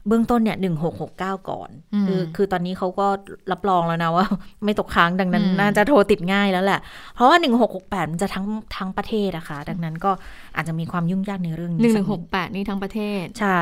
[0.08, 1.70] เบื้องต้นเนี่ยหนึ่งหกหกเก้าก่อน
[2.06, 3.06] คือคือตอนนี้เขาก็
[3.52, 4.26] รับรองแล้วนะว่า
[4.64, 6.80] ไม่ตกค้างดังนั้น น่าจะโทรติดง่ายแล้วแหละ
[7.14, 10.10] เพราะว่าหนึ่งหกหกแปดมันจะทั้งทั้งประเทศนะคะดังนั้นก็
[10.56, 13.60] อาจจะมีความยุ่งยากในเรื่องนี้หนึ่งหนึ่งหกแปดนี่ทั้งประเทศ ใช่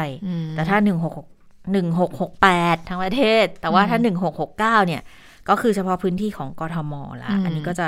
[0.52, 1.28] แต่ถ้าหนึ่งหกหก
[1.72, 5.02] หนึ่งหกหกแปดทั้งประเทศ แต่ว่าถ้าหนึ่งหกหกเก้าเนี่ย
[5.48, 7.86] ก็คือเฉพาะพื้นที่ของกทมละ อันนี้ก็จะ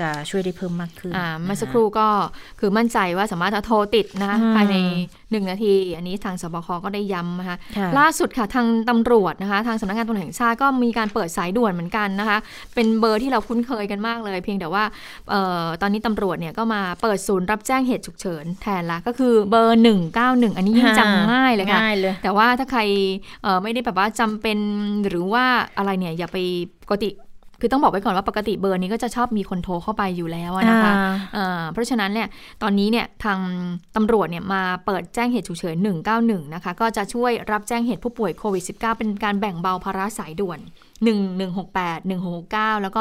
[0.00, 2.08] จะช่วยได้เพิ่มมากขึ้นเมื่อสักครู่ก็
[2.60, 4.76] คือมั่นใจว่าสามารถจะโทรติดนะคะภายใน
[5.30, 7.56] หนึ่งนาที อันนี้ทางสบคก็ได้ย้ำนะคะ
[7.98, 12.38] ล่าสุดค่ะทางตำรวจนะคะ ทางสำนักงานตำรวจแห่งชาติก็มีการเปิดสายด่วนเหมือนกันนะคะ
[12.74, 14.84] เป็นเบอร์ที่เราคุ้นเคยกันมากเลย เพียงแต่ว่า
[15.82, 19.80] ตอนนี้ตำรวจเนี่ยก็มาเปิดศูนย์รับแจ้งเหตุฉุกเฉินแทนละก็คือเบอร์
[20.18, 21.80] 191 อันนี้ยิ่งจำง่ายเลยค่ะ
[22.22, 22.80] แต่ว่าถ้าใคร
[23.62, 24.58] ไม่ได้แบบว่าจำเป็น
[25.08, 25.44] หรือว่า
[25.78, 26.36] อะไรเนี่ยอย่าไป
[26.82, 27.10] ปกติ
[27.60, 32.28] คือต้องบอกไว้ก่อนว่าปกติเบอร์นี้ก็จะชอบมีคนโทรเข้าไปอยู่แล้วนะคะะเพราะฉะนั้นเนี่ย
[32.62, 33.38] ตอนนี้เนี่ยทาง
[33.96, 35.76] ตำรวจเนี่ยมาเปิดแจ้งเหตุฉุกเฉิน
[36.16, 40.58] 191 นะคะ ก็จะช่วยรับแจ้งเหตุผู้ป่วยโควิด -19 เป็นการแบ่งเบาภาระสายด่วน
[41.34, 43.00] 1168 1669 แล้วก็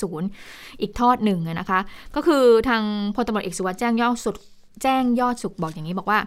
[0.00, 1.80] 1330 อีกทอดหนึ่งนะคะ
[2.14, 2.82] ก็คือทาง
[3.14, 4.36] พลตำรวจเอกสุวัสด์แจ้งยอดสุด
[4.82, 6.18] แจ้งยอดสุขบอกอย่างนี้บอกว่า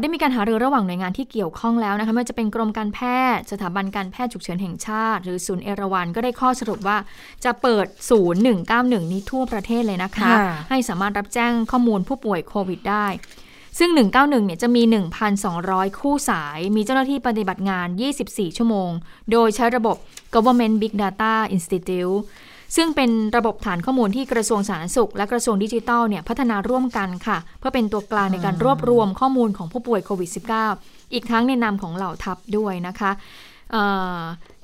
[0.00, 3.00] ได้มีการหารือระหว่างหน่วยงานที่เกี่ยวข้องแล้วนะคะไม่ว่าจะเป็นกรมการแพ
[3.36, 6.96] ทย์ สถาบันการแพทย์ฉุกเฉินแห่งชาติ หรือศูนย์เอราวันก็ได้ข้อสรุปว่า
[7.44, 8.40] จะเปิดศูนย์
[8.72, 10.30] 191 นี้ทั่วประเทศเลยนะคะ
[10.70, 13.06] ให้สามารถรับแจ้งข้อมูลผู้ป่วยโควิดได้
[13.78, 14.82] ซึ่ง 191 เนี่ยจะมี
[15.40, 17.88] 1,200 คู่สาย มีเจ้าหน้าที่ปฏิบัติงาน
[18.22, 18.90] 24 ชั่วโมง
[19.32, 19.96] โดยใช้ระบบ
[20.34, 22.18] Government Big Data Institute
[22.76, 30.30] ซึ่งเป็นระบบฐานข้อมูลที่กระทรวงสาธารณสุข และกระทรวงดิจิทัลเนี่ยพัฒนาร่วมกันค่ะ เพื่อเป็นตัวกลางในการรวบรวมข้อมูลของผู้ป่วยโควิด
[30.72, 33.10] -19 อีกทั้งในนามของเหล่าทัพด้วยนะคะ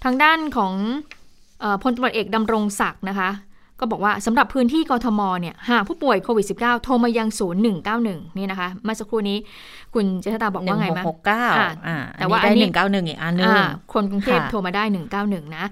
[0.05, 0.73] ทางด้านของ
[1.83, 3.31] พลตำรวจเอกดำรงศักดิ์นะคะ
[3.81, 9.39] ก็บอกว่าสำหรับพื้นที่กทมเนี่ยหากผู้ป่วยโควิด -19 โทรมายังศูนย์หนึ่งเก้าหนึ่งนี่นะคะเมื่อสักครู่นี้
[9.95, 11.45] คุณเจษตาบอกว่าไงไหมหกเก้า
[12.19, 13.51] แต่ว่าอันนี้หนึ่งเก้าหนึ่งอีกอันนึง
[13.93, 15.65] คนกรุงเทพโทรมาได้หนึ่งเก้าหนึ่งนะ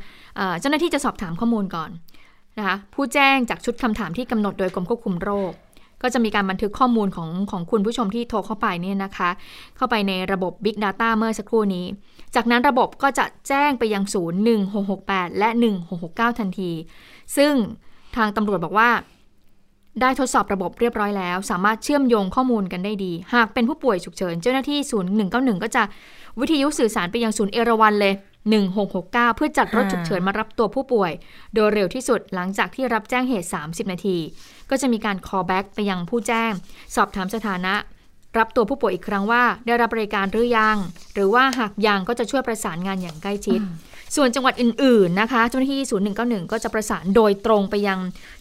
[0.60, 1.90] เจ้าหน้าที่จะสอบถามข้อมูลก่อน
[2.58, 5.52] นะคะผู้แจ้งจากชุดคำถามที่กำหนดโดยกรมควบคุมโรค
[6.02, 9.30] ก็จะมีการบันทึกข้อมูลของของคุณผู้ชมที่โทรเข้าไปเนี่ยนะคะ
[9.76, 11.86] เข้าไปในระบบ Big Data เมื่อสักครู่นี้
[12.34, 14.38] จากนั้นระบบก็จะแจ้งไปยังศูนย์
[14.88, 15.48] 1668 และ
[15.94, 16.70] 1669 ทันที
[17.36, 17.52] ซึ่ง
[18.16, 18.90] ทางตำรวจบอกว่า
[20.00, 25.82] ได้ทดสอบระบบเรียบร้อยแล้ว สามารถเชื่อมโยงข้อมูลกันได้ดี หากเป็นผู้ป่วยฉุกเฉิน เจ้าหน้าที่ศูนย์191 ก็จะ
[26.40, 28.14] วิทยุสื่อสารไปยังศูนย์เอราวันเลย
[28.52, 31.12] 1669 เพื่อจัดรถฉุกเฉินมารับตัวผู้ป่วย
[31.54, 34.18] โดยเร็วที่สุดหลังจากที่รับแจ้งเหตุ 30 นาที
[34.70, 36.52] ก็จะมีการ call back ไปยังผู้แจ้ง
[36.94, 37.74] สอบถามสถานะ
[38.38, 40.76] รับตัวผู้ป่วยอีกครั้งว่า ได้รับบริการหรือยัง
[41.14, 43.60] หรือว่าหากยังก็จะช่วยประสานงานอย่างใกล้ชิด
[44.16, 47.98] ส่วนจังหวัดอื่น ๆ นะคะ เจ้าหน้าที่ศูนย์191 ก็จะประสานโดยตรงไปยัง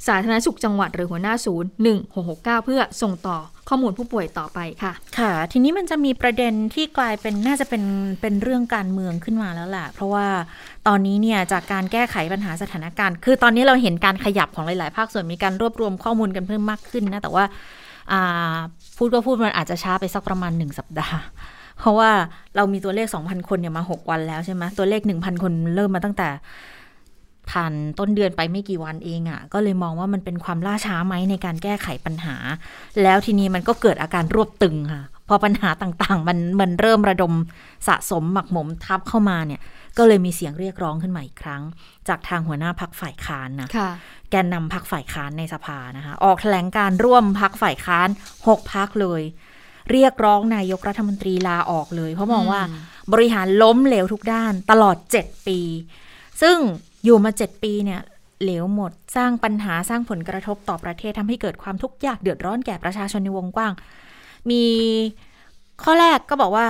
[0.08, 1.70] สาธารณสุขจังหวัดหรือหัวหน้าศูนย์
[2.16, 3.38] 1669 เพื่อส่งต่อ
[3.70, 7.84] ข้อมูลผู้ป่วยต่อไปค่ะ ค่ะ ทีนี้มันจะมีประเด็นที่กลายเป็นน่าจะเป็น
[8.22, 10.28] เป็นเรื่องการเมืองขึ้นมาแล้วแหละเพราะว่า
[10.88, 17.46] ตอนนี้เนี่ยจากการแก้ไขปัญหาสถานการณ์ คือตอนนี้เราเห็นการขยับของหลาย ๆ ภาคส่วนมีการรวบรวมข้อมูลกันเพิ่มมากขึ้นนะ แต่ว่า
[18.98, 21.20] พูดก็พูดมันอาจจะช้าไปสักประมาณหนึ่งสัปดาห์
[21.80, 22.12] เพราะว่า
[22.56, 26.30] เรามีตัวเลข 2,000 คนเนี่ยมา 6 วันแล้วใช่ไหมตัวเลข 1,000 คนเริ่มมาตั้งแต่
[27.52, 32.36] ผ่านต้นเดือนไปไม่กี่วันเองอะ่ะ ก็เลยมองว่ามันเป็นความล่าช้าไหมในการแก้ไขปัญหา
[33.04, 37.34] แล้วทีนี้มันก็เกิดอาการรวบตึงค่ะ พอปัญหาต่างๆ มันมันเริ่มระดม
[37.88, 39.62] สะสมหมักหมมทับเข้ามาเนี่ย
[39.98, 41.62] ก็เลยมีเสียงเรียกร้องขึ้นมาอีกครั้ง
[42.08, 43.70] จากทางหัวหน้าพักฝ่ายค้านนะ
[44.30, 48.10] แกนนำพักฝ่ายค้านในสภานะคะ ออกแถลงการร่วมพักฝ่ายค้าน
[48.48, 49.22] หกพักเลย
[49.92, 52.62] เรียกร้องนายกรัฐมนตรีลาออกเลย เพราะมองว่า
[53.14, 55.60] บริหารล้มเหลวทุกด้านตลอด 7 ปี
[56.42, 56.58] ซึ่ง
[57.04, 58.02] อยู่มา 7 ปีเนี่ย
[58.44, 63.74] เหลวหมดสร้างปัญหาสร้างผลกระทบต่อประเทศทำให้เกิดความทุกข์ยากเดือดร้อนแก่ประชาชนในวงกว้าง
[64.50, 64.64] มี
[65.84, 66.68] ข้อแรกก็บอกว่า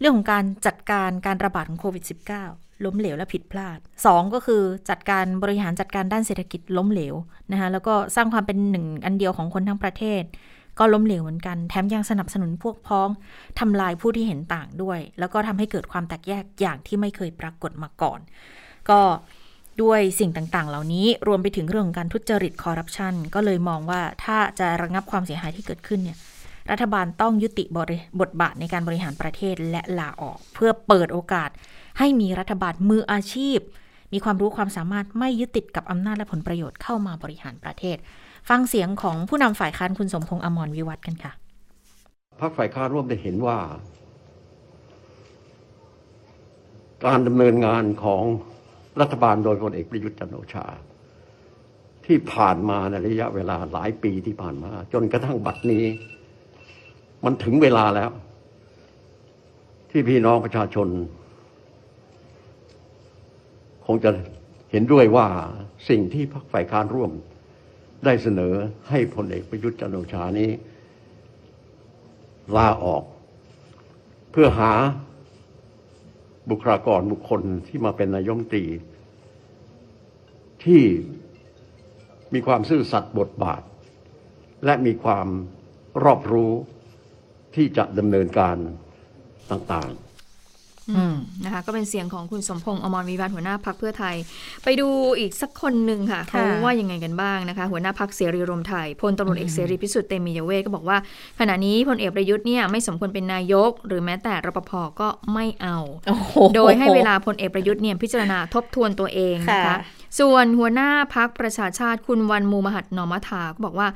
[0.00, 2.04] เรื่องของการจัดการการระบาดของโควิด
[2.44, 7.14] -19 ล้มเหลวและผิดพลาด 2 ก็คือจัดการบริหารจัดการด้านเศรษฐกิจล้มเหลว
[7.52, 10.22] นะคะแล้วก็สร้างความเป็นหนึ่งอันเดียวของคนทั้งประเทศ
[10.78, 13.08] ก็ล้มเหลวเหมือนกัน แถมยังสนับสนุนพวกพ้อง
[13.58, 18.20] ทำลายผู้ที่เห็นต่างด้วย แล้วก็ทำให้เกิดความแตกแยกอย่างที่ไม่เคยปรากฏมาก่อน
[18.90, 19.00] ก็
[19.82, 26.18] ด้วยสิ่งต่างๆ เหล่านี้รวมไปถึงเรื่องของการทุจริตคอร์รัปชันก็เลยมองว่าถ้าจะระงับความเสียหายที่เกิดขึ้นเนี่ย
[26.70, 27.64] รัฐบาลต้องยุติ
[28.20, 31.50] บทบาทในการบริหารประเทศและลาออก เพื่อเปิดโอกาส
[31.98, 33.58] ให้มีรัฐบาลมืออาชีพ
[34.12, 37.96] มีความรู้ความสามารถไม่ยึดติดกับอำนาจและผลประโยชน์เข้ามาบริหารประเทศ
[38.48, 41.32] ฟังเสียงของผู้นำฝ่ายค้านคุณสมพงษ์อมรวิวัฒกันค่ะ
[42.40, 43.58] พรรคฝ่ายค้านร่วมได้เห็นว่า
[47.04, 48.22] การดำเนินงานของ
[49.00, 50.66] รัฐบาลโดยพลเอกประยุทธ์จันโอชา
[52.06, 55.84] ที่ผ่านมาในระยะเวลาหลายปีที่ผ่านมา จนกระทั่งบัดนี้
[57.24, 58.10] มันถึงเวลาแล้ว
[59.90, 60.88] ที่พี่น้องประชาชน
[63.86, 64.10] คงจะ
[64.70, 65.26] เห็นด้วยว่า
[65.88, 67.10] สิ่งที่พรรคฝ่ายค้านร่วม
[68.06, 68.54] ได้เสนอ
[68.90, 70.50] ให้พลเอกประยุทธ์จันโอชานี้
[72.56, 73.04] ลาออก
[74.32, 74.72] เพื่อหา
[76.50, 78.64] บุคลากรบุคคลที่มาเป็นนายมตรี
[80.64, 80.82] ที่
[82.34, 83.62] มีความซื่อสัตย์บทบาท
[84.64, 85.28] และมีความ
[86.04, 86.52] รอบรู้
[87.54, 88.56] ที่จะดำเนินการ
[89.50, 90.05] ต่างๆ
[91.44, 94.14] นะคะก็เป็นเสียงของคุณสมพงษ์อมรวิวัฒหัวหน้าพักเพื่อไทย
[94.64, 100.96] ไปดูอีกสักคนหนึ่งค่ะเขาว่ายังไงกันบ้างนะคะ หัวหน้าพักเสรีรวมไทยพลตำรวจเอกเสรีพิสุทธิ์เตมียเวทก็บอกว่า
[101.40, 105.78] ขณะนี้พลเอกประยุทธ์เนี่ยไม่สมควรเป็นนายก หรือแม้แต่รปภก็ไม่เอา
[106.54, 109.76] โดยให้เวลาพลเอกประยุทธ์เนี่ยพิจารณาทบทวนตัวเองนะคะ
[110.18, 113.88] ส่วนหัวหน้าพักประชาชาติคุณวันมูมหัดนอมัทาก็บอกว่า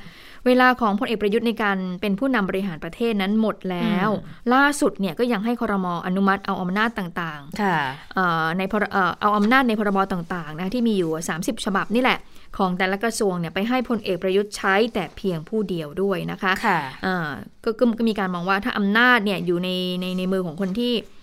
[0.45, 4.09] เวลาของพลเอกประยุทธ์ในการเป็นผู้นำบริหารประเทศนั้นหมดแล้ว
[4.53, 12.17] ล่าสุดเนี่ยก็ยังให้คอรมออนุมัติเอาอำนาจต่างค่ะๆเอ่อในพรเอ่อเอาอำนาจในพรบต่างๆนะที่มีอยู่ 30 ฉบับนี่แหละ
[12.57, 17.27] ของแต่ละกระทรวงเนี่ยไปให้พลเอกประยุทธ์ใช้แต่เพียงผู้เดียวด้วยนะคะค่ะอ่า
[17.63, 19.69] ก็ก็ก็มีการมองว่าถ้าอำนาจเนี่ยอยู่ใน
[20.01, 21.20] ในในมือของคนที่เอ่อ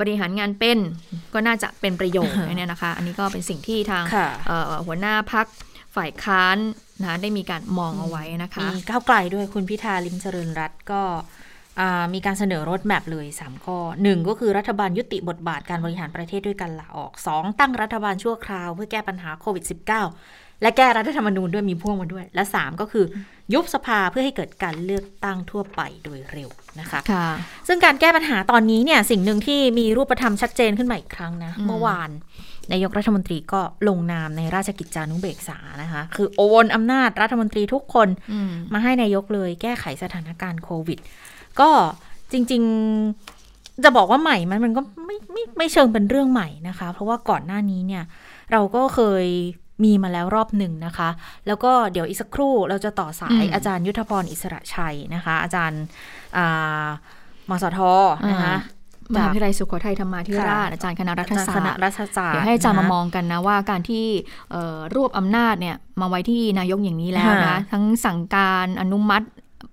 [0.00, 0.78] บริหารงานเป็น
[1.34, 5.46] ก็น่าจะเป็นประโยชน์เนี่ยนะคะ อันนี้ก็เป็นสิ่งที่ทางค่ะเอ่อหัวหน้าพัก
[5.96, 6.56] ฝ่ายค้าน
[7.00, 11.02] นะคะได้มีการมองเอาไว้นะคะมีก้าวไกลด้วยคุณพิธาลิมเจริญรัตน์ก็
[11.80, 19.64] อ่ามีการเสนอรถแมพเลย 3 ข้อ 1 ก็คือรัฐบาลยุติบทบาทการบริหารประเทศด้วยการลาออก 2 ตั้งรัฐบาลชั่วคราวเพื่อแก้ปัญหาโควิด
[20.10, 23.04] -19 และแก้รัฐธรรมนูญด้วยมีพ่วงมาด้วย และ 3 ก็คือ
[23.54, 26.50] ยุบสภาเพื่อให้เกิดการเลือกตั้งทั่วไปโดยเร็ว
[26.80, 27.28] นะคะค่ะ
[27.68, 32.10] ซึ่งการแก้ปัญหาตอนนี้เนี่ยสิ่งหนึ่งที่มีรูปธรรมชัดเจนขึ้นมาอีกครั้งนะอืมเมื่อวาน
[32.72, 40.98] นายกรัฐมนตรีก็ลงนามในราชกิจจานุเบกษานะคะ คือโอนอำนาจรัฐมนตรีทุกคนอืมมาให้นายกเลยแก้ไขสถานการณ์โควิด
[41.60, 41.70] ก็
[42.32, 42.62] จริง
[43.22, 48.04] ๆ จะบอกว่าใหม่มันมันก็ไม่ไม่ไม่เชิงเป็นเรื่องใหม่นะคะ เพราะว่าก่อนหน้านี้เนี่ย
[48.52, 49.26] เราก็เคย
[49.84, 51.08] มีมาแล้วรอบหนึ่งนะคะ
[51.46, 55.82] แล้วก็เดี๋ยวอีกสักครู่เราจะต่อสายอืมอาจารย์ยุทธพรอิสระชัยนะคะ อาจารย์
[56.36, 56.86] อ่า
[57.50, 57.80] มสท
[58.30, 58.54] นะคะ
[59.14, 64.06] มหาวิทยาลัยสุโขทัยธรรมาธิราชค่ะอาจารย์คณะรัอาฐจารย์ศาคสตณะร์รัฐศาสตร์เดี๋ยวให้อาจารย์นะมาคะมองกันนะว่าการที่
[64.50, 69.26] เอ่อรวบอำนาจเนี่ยมาไว้ที่นายกอย่างนี้แล้วนะค่ะทั้งสั่งการอนุมัติ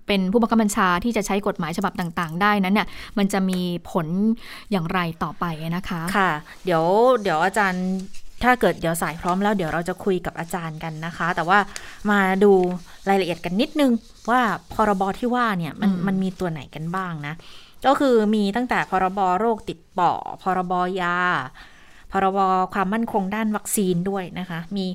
[0.06, 2.86] เป็นผู้บังคับบัญชาที่จะใช้กฎหมายฉบับต่างๆ ได้นั้นเนี่ย
[3.18, 3.60] มันจะมี
[3.90, 4.06] ผล
[4.70, 5.44] อย่างไรต่อไป
[5.76, 6.30] นะคะ ค่ะ
[6.64, 6.84] เดี๋ยว
[7.22, 7.86] เดี๋ยวอาจารย์
[8.42, 11.58] ถ้าเกิดเดี๋ยวสายพร้อมแล้วเดี๋ยวเราจะคุยกับอาจารย์กันนะคะ แต่ว่า
[12.10, 12.52] มาดู
[13.08, 13.92] รายละเอียดกันนิดนึง
[14.30, 14.40] ว่า
[14.72, 17.34] พรบที่ว่าเนี่ยมันอืมมันมีตัวไหนกันบ้างนะ
[17.86, 21.16] ก็คือมีตั้งแต่พรบโรคติดต่อ พรบยา
[22.12, 22.38] พรบ
[22.74, 24.86] ความมั่นคงด้านวัคซีนด้วยนะคะ มี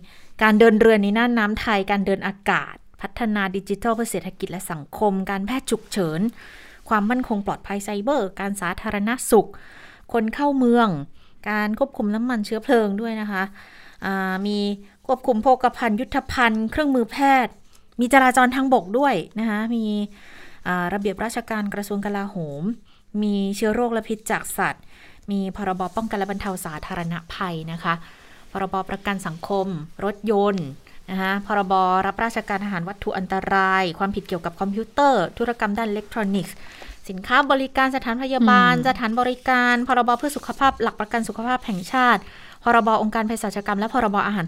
[0.42, 6.20] การเดินเรือในน่านน้ำไทย การเดินอากาศ พัฒนาดิจิทัลเพื่อเศรษฐกิจและสังคม การแพทย์ฉุกเฉิน
[6.90, 9.50] ความมั่นคงปลอดภัยไซเบอร์ การสาธารณสุข
[10.14, 10.88] คนเข้าเมือง
[11.50, 13.44] การควบคุมน้ำมันเชื้อเพลิงด้วยนะคะ
[14.48, 14.58] มี
[15.08, 17.54] ควบคุมโภคภัณฑ์ยุทธภัณฑ์ เครื่องมือแพทย์
[18.00, 19.86] มีจราจรทางบกด้วยนะคะมี
[20.94, 22.64] ระเบียบราชการกระทรวงกลาโหม
[23.24, 24.84] มีเชื้อโรคและพิษจากสัตว์
[25.32, 27.94] มีพรบป้องกันและบรรเทาสาธารณภัยนะคะ
[28.52, 29.68] พรบประกันสังคม
[30.06, 30.68] รถยนต์
[31.10, 31.74] นะคะพรบ
[32.06, 36.56] รับราชการอาหารวัตถุอันตราย ความผิดเกี่ยวกับคอมพิวเตอร์ ธุรกรรมด้านอิเล็กทรอนิกส์
[37.10, 42.22] สินค้าบริการสถานพยาบาลอืมสถานบริการ พรบเพื่อสุขภาพหลักประกันสุขภาพแห่งชาติ
[42.64, 44.46] พรบองค์การเภสัชกรรม และพรบอาหาร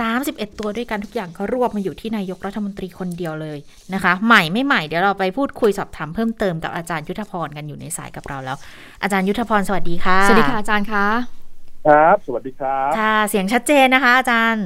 [0.00, 3.58] 31 ตัวด้วยกันทุกอย่างก็รวบมาอยู่ที่นายกรัฐมนตรีคนเดียวเลย
[3.94, 8.56] นะคะ ใหม่ไม่ใหม่เดี๋ยวเราไปพูดคุยสอบถามเพิ่มเติมกับอาจารย์ยุทธพรกันอยู่ในสายกับเราแล้ว
[9.02, 11.06] อาจารย์ยุทธพรสวัสดีค่ะสวัสดีค่ะอาจารย์คะ
[11.86, 14.64] ครับ สวัสดีครับค่ะเสียงชัดเจนนะคะ อาจารย์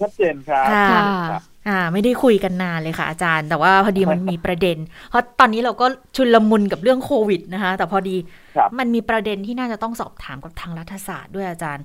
[0.00, 0.86] ชัดเจนครับค่ะ
[1.30, 4.76] ครับ อ่า ไม่ได้คุยกันนานเลยค่ะอาจารย์ แต่ว่าพอดีมันมีประเด็น
[5.10, 8.16] เพราะตอนนี้เราก็ชุลมุนกับเรื่องโควิดนะคะ แต่พอดี
[8.56, 11.84] ครับมันมีประเด็นที่น่าจะต้องสอบถามกับทางรัฐศาสตร์ด้วยอาจารย์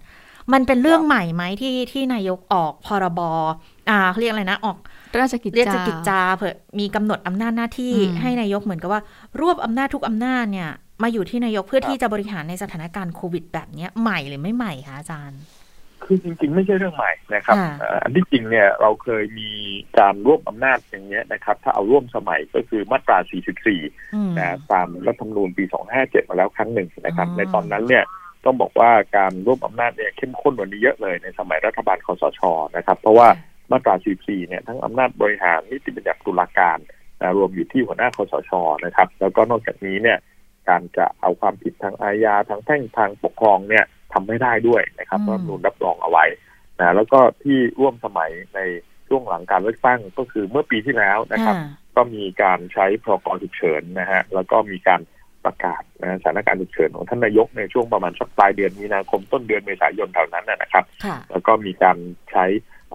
[0.53, 3.19] มันเป็นเรื่องใหม่ไหมที่ที่นายกออกพรบ
[3.89, 4.77] อ่าเขาเรียกอะไรนะออก
[5.19, 9.01] ราชกิจเรียกจาจะกิจจาเผื่อมีกำหนดอำนาจหน้าที่อืมให้นายกเหมือนกับว่า
[9.41, 10.69] รวบอำนาจทุกอำนาจเนี่ย
[11.03, 15.39] มาอยู่ที่นายกเพื่อที่จะบริหารในสถานการณ์โควิด แบบเนี้ยใหม่หรือไม่ใหม่คะอาจารย์
[16.05, 19.51] คือจริง ๆ ไม่ใช่เรื่องใหม่นะครับค่ะเอ่ออันที่จริงเนี่ยเราเคยมี
[19.99, 23.17] การร่วมอำนาจอย่างเงี้ยนะครับ ถ้าเอาร่วมสมัยก็คือมาตรา
[23.69, 25.63] 44อืมนะตามรัฐธรรมนูญปี
[25.97, 28.03] 257 มาแล้วครั้งหนึ่งนะครับอ๋อในตอนนั้นเนี่ย
[28.45, 32.41] ต้องบอกว่าการร่วมอำนาจเนี่ยเข้มข้นกว่านี้เยอะเลยในสมัยรัฐบาลคอสช
[32.75, 33.27] นะครับ เพราะว่า
[33.71, 36.77] มาตรา 44 เนี่ยทั้งอำนาจบริหารนิติบัญญัติตุลาการ
[37.21, 38.51] นะรวมอยู่ที่หัวหน้าคอสช
[38.85, 40.17] นะครับ แล้วก็นอกจากนี้เนี่ย
[40.69, 46.25] การจะเอาความผิดทางอาญาทางแพ่งทางปกครองเนี่ย ทำไม่ได้ด้วยนะครับอืมรัฐธรรมนูญรับรองเอาไว้
[46.79, 48.59] นะแล้วก็ที่ร่วมสมัยใน
[49.07, 55.01] ช่วงหลังการเลือกตั้งก็คือเมื่อปีที่แล้วนะครับอ่าก็มีการใช้พรกฉุกเฉินนะฮะแล้วก็มีการ
[55.45, 61.97] ประกาศนะสถานการณ์ฉุกเฉินของท่านนายกในช่วงประมาณสักปลายเดือนมีนาคมต้นเดือนเมษายนแถวนั้นนะนะครับค่ะแล้วก็มีการ
[62.31, 62.45] ใช้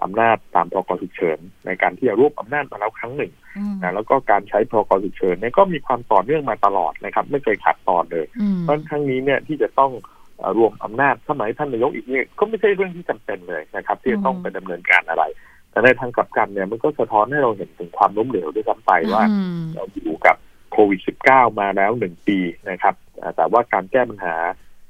[0.03, 10.18] อำนาจตามพรกฉุกเฉินในการที่จะรวบอำนาจมาแล้วครั้งหนึ่งอืมนะแล้วก็การใช้พรกฉุกเฉินเนี่ยก็มีความต่อเนื่องมาตลอดนะครับ ไม่เคยขาดตอนเลยอืมเพราะครั้งนี้เนี่ยที่จะต้องเอ่อ
[10.57, 15.23] รวมอำนาจสมัยท่านนายกอีกเนี่ยก็ไม่ใช่เรื่องที่จำเป็นเลยนะครับ ที่จะต้องไปดำเนินการอะไร
[15.71, 20.35] แต่ในทางกลับกันเนี่ยมันก็สะท้อนให้เราเห็นถึงความล้มเหลวด้วยซ้ำไปว่าอืมเราอยู่กับ
[20.71, 22.37] โควิด -19 มาแล้วหนึ่งปี
[22.69, 24.35] นะครับอ่าแต่ว่าการแก้ปัญหา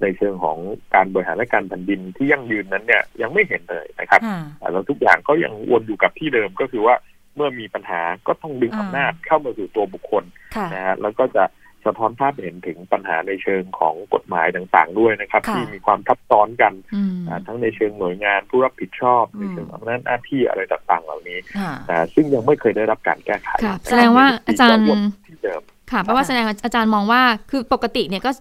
[0.01, 0.57] ในเชิงของ
[0.95, 6.95] การบริหารและการแผ่นดินที่ยั่งยืนนั้นเนี่ยยังไม่เห็นเลยนะครับค่ะอ่าแล้วทุกอย่างก็ยังวนอยู่กับที่เดิมก็คือว่า
[7.35, 10.23] เมื่อมีปัญหาก็ต้องดึงอ่าอำนาจเข้ามาสู่ตัวบุคคล
[10.55, 16.73] ค่ะนะฮะแล้วก็จะเฉะท้อนภาพเห็นถึงปัญหาในเชิงของกฎหมายต่างๆ ด้วยนะครับ ที่มีความทับซ้อนกัน
[17.45, 21.39] ทั้งในเชิงหน่วยงานผู้รับผิดชอบในเชิงอำนาจหน้าที่อะไรต่างๆ เหล่านี้
[22.13, 23.49] ซึ่งยังไม่เคยได้รับการแก้ไข
[23.89, 24.83] แสดงว่าอาจารย์
[25.27, 27.21] ที่เดิมค่ะเพราะว่าแสดงอาจารย์มองว่า
[27.51, 28.31] คือปกติเนี่ยก็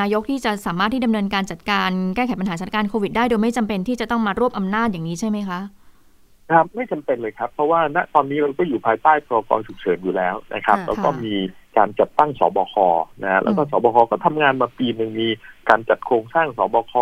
[0.00, 5.60] นายกที่จะสามารถที่ดำเนินการจัดการแก้ไขปัญหาสถานการณ์โควิดได้โดยไม่จำเป็นที่จะต้องมารวบอำนาจอย่างนี้ใช่ไหมคะ
[6.52, 11.34] ครับไม่จำเป็นเลยครับ เพราะว่าณตอนนี้เราก็อยู่ภายใต้พรกฉุกเฉินอยู่แล้วนะครับ แล้วก็มี
[11.76, 12.74] การจัดตั้งสบค
[13.22, 15.28] นะ แล้วก็สบคก็ทำงานมาปีหนึ่งมี
[15.68, 16.94] การจัดโครงสร้างสบค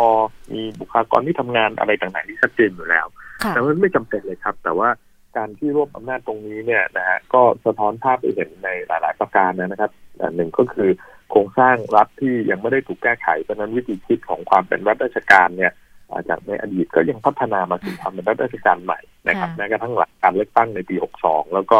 [0.52, 3.06] มีบุคลากรที่ทำงานอะไรต่างๆที่ชัดเจนอยู่แล้ว
[3.48, 4.88] แต่มันไม่จำเป็นเลยครับ แต่ว่า
[5.36, 9.90] การที่รวบอำนาจตรงนี้เนี่ยนะฮะก็สะท้อนภาพไปเห็นในหลายๆประการนะครับ
[10.36, 10.90] หนึ่งก็คือ
[11.30, 15.72] โครงสร้างรัฐที่ยังไม่ได้ถูกแก้ไขเพราะนั้นวิธีคิดของความเป็นรัฐราชการเนี่ย
[16.28, 21.78] จากในอดีตก็ยังพัฒนามาสู่ความเป็นรัฐราชการใหม่นะครับแม้กระทั่งหลักการเลือกตั้งในปี 62 แล้วก็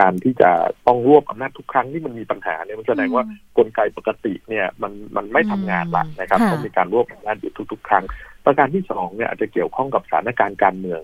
[0.00, 0.50] การที่จะ
[0.86, 3.24] ต้องรวบอำนาจทุกครั้งที่มันมีปัญหาเนี่ยมันแสดงว่า
[3.58, 8.04] กลไกปกติเนี่ยมันมันไม่ทำงานละนะครับต้องมีการรวบอำนาจอยู่ทุก ๆ ครั้ง
[8.44, 11.00] ประการที่สองเนี่ยอาจจะเกี่ยวข้องกับสถานการณ์การเมือง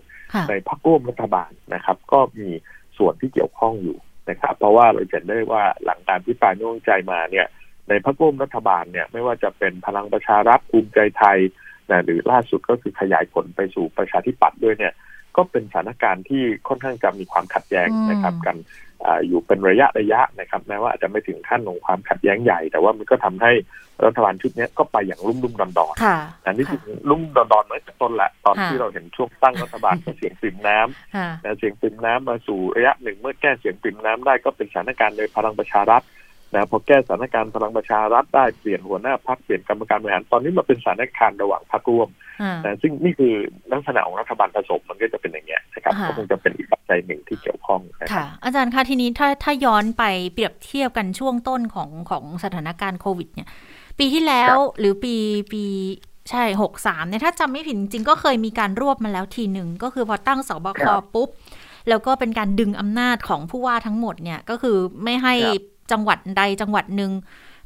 [0.49, 2.49] ในพรรคร่วมรัฐบาลนะครับ ก็มี
[2.99, 3.97] ส่วนที่เกี่ยวข้องอยู่
[4.31, 7.47] นะครับ เพราะว่าเราจะได้ว่าหลังการพิพายไม่วงใจมาเนี่ย
[7.89, 11.39] ในพรรคร่วมรัฐบาลเนี่ยไม่ว่าจะเป็นพลังประชารัฐภูมิใจไทย
[11.91, 14.95] นะหรือล่าสุดก็คือขยายผลไปสู่ประชาธิปัตย์ด้วยเนี่ย
[15.37, 18.57] ก็เป็นสถานการณ์ที่ค่อนข้างจะมีความขัดแย้งนะครับ กัน
[19.05, 23.53] ออยู่เป็นระยะระยะนะครับ แม้ว่าอาจจะไม่ถึงขั้นของความขัดแย้งใหญ่ แต่ว่ามันก็ทำให้
[24.05, 25.95] รัฐบาลชุดนี้ก็ไปอย่างรุ่มรุ่มดอนดอน
[26.45, 36.03] อันนี้ถึงรุ่มดอนดอนเมื่อต้นละตอนที่เราเห็นช่วงตั้งรัฐบาลเสียงปิ่มน้ำแต่เสียงปิ่มน้ำมาสู่ระยะหนึ่งเมื่อแก้เสียงปิ่มน้ำได้ก็เป็นสถานการณ์ในพลังประชารัฐ
[36.55, 42.09] นะพอแก้สถานการณ์พลังประชารัฐได้เปลี่ยนหัวหน้าพักเปลี่ยนกรรมการบริหารตอนนี้มาเป็นสถานการณ์ระหว่างพักร่วม
[42.65, 43.35] นะซึ่งนี่คือ
[43.73, 47.81] ลักษณะของรัฐบาลผสมมันก็จะเป็นอย่างเงี้ยนะครับก็คงจะเป็นอีกปัจจัยหนึ่งที่เกี่ยวข้อง
[48.15, 53.49] ค่ะ อาจารย์คะทีนี้ถ้าถ้าย้อนไปเปรียบเทียบกันช่วงต้นของของสถานการณ์โควิด เนี่ย
[53.99, 55.15] ปีที่แล้วหรือปี
[55.53, 55.65] ปี
[56.31, 60.83] ใช่หกสามเนี่ยถ้าจำไม่ผิดจริงก็เคยมีการรวบมาแล้วทีหนึ่งก็คือพอตั้งสบค
[61.15, 61.29] ปุ๊บ
[61.89, 65.35] แล้วก็เป็นการดึงอำนาจของผู้ว่าทั้งหมดเนี่ยก็คือไม่ให้
[65.93, 67.13] จังหวัดใดจังหวัดหนึ่ง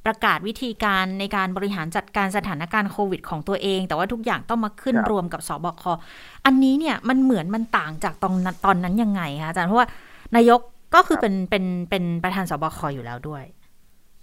[0.06, 5.84] ประกาศวิธีการในการบริหารจัดการสถานการณ์โควิดของตัวเอง แต่ว่าทุกอย่างต้องมาขึ้นรวมกับสบค
[6.44, 9.88] อันนี้เนี่ยมันเหมือนมันต่างจากตอนตอนนั้นยังไงคะอาจารย์เพราะว่า
[10.36, 10.60] นายก
[10.94, 13.44] ก็คือเป็นเป็นเป็นประธานสบคอยู่แล้วด้วย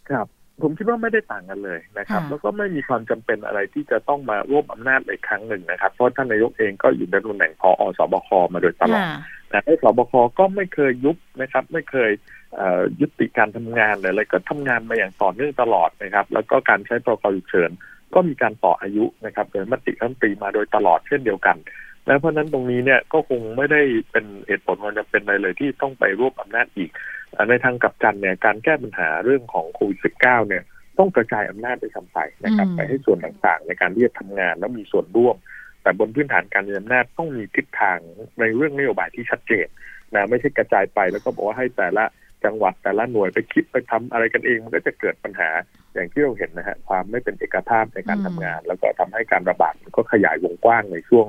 [0.10, 0.28] ครับ
[0.62, 9.08] ผมคิดว่าไม่ได้ต่างกันเลยนะครับ แล้วก็ไม่มีความจำเป็นอะไรที่จะต้องมาร่วมอำนาจในครั้งหนึ่งนะครับ เพราะท่านนายกเองก็อยู่ในตำแหน่งพอสบคมาโดยตลอด
[9.50, 12.12] แต่สบคก็ไม่เคยยุบนะครับ ไม่เคย
[13.00, 17.72] ยุติการทำงานอะไรก็ทำงานมาอย่างต่อเนื่องตลอดนะครับ แล้วก็การใช้พรกฉุกเฉิน
[18.14, 21.58] ก็มีการต่ออายุนะครับโดยมติขั้นปีมาโดยตลอดเช่นเดียวกัน
[22.06, 23.82] แล้วเพราะนั้นตรงนี้เนี่ยก็คงไม่ได้
[24.12, 26.90] เป็นเหตุผลมันจะเป็นอะไรเลยที่ต้องไปรวบอำนาจอีก
[27.50, 30.64] ในทางกลับกันเนี่ยการแก้ปัญหาเรื่องของโควิด -19 เนี่ย
[31.00, 35.36] ต้องกระจายอำนาจไปทำไปนะครับ ไปให้ส่วนต่างๆ ในการที่จะทำงานแล้วมีส่วนร่วม
[35.82, 37.98] แต่บนพื้นฐานการมีอำนาจต้องมีทิศทาง
[38.40, 39.68] ในเรื่องนโยบายที่ชัดเจน
[40.16, 42.04] นะไม่ใช่กระจายไปแล้วก็บอกว่าให้แต่ละ
[42.46, 45.50] จังหวัดแต่ละหน่วยไปคิดไปทำอะไรกันเอง มันก็จะเกิดปัญหา
[45.94, 51.28] อย่างที่เราเห็นนะฮะความไม่เป็นเอกภาพในการทำงาน แล้วก็ทำให้การระบาดก็ขยายวงกว้างในช่วง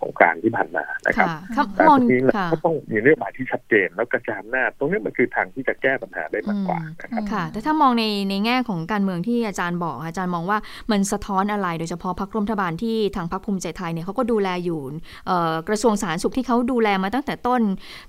[0.00, 1.28] สงการที่ผ่านมานะครับ
[1.74, 2.20] แต่ทีนี้
[2.52, 10.58] ก็ต้องมีเรื่องหมายที่ชัดเจน แล้วกระจายอำนาจตรงนี้มันคือทางที่จะแก้ปัญหาได้มากกว่านะครับค่ะ แต่ถ้ามองในในแง่ของการเมืองที่อาจารย์บอกอาจารย์มองว่า
[10.90, 14.80] มันสะท้อนอะไร โดยเฉพาะพรรคร่วมรัฐบาลที่ทางพรรคภูมิใจไทยเนี่ยเขาก็ดูแลอยู่
[15.68, 17.62] กระทรวงสาธารณสุขที่เขาดูแลมาตั้งแต่ต้น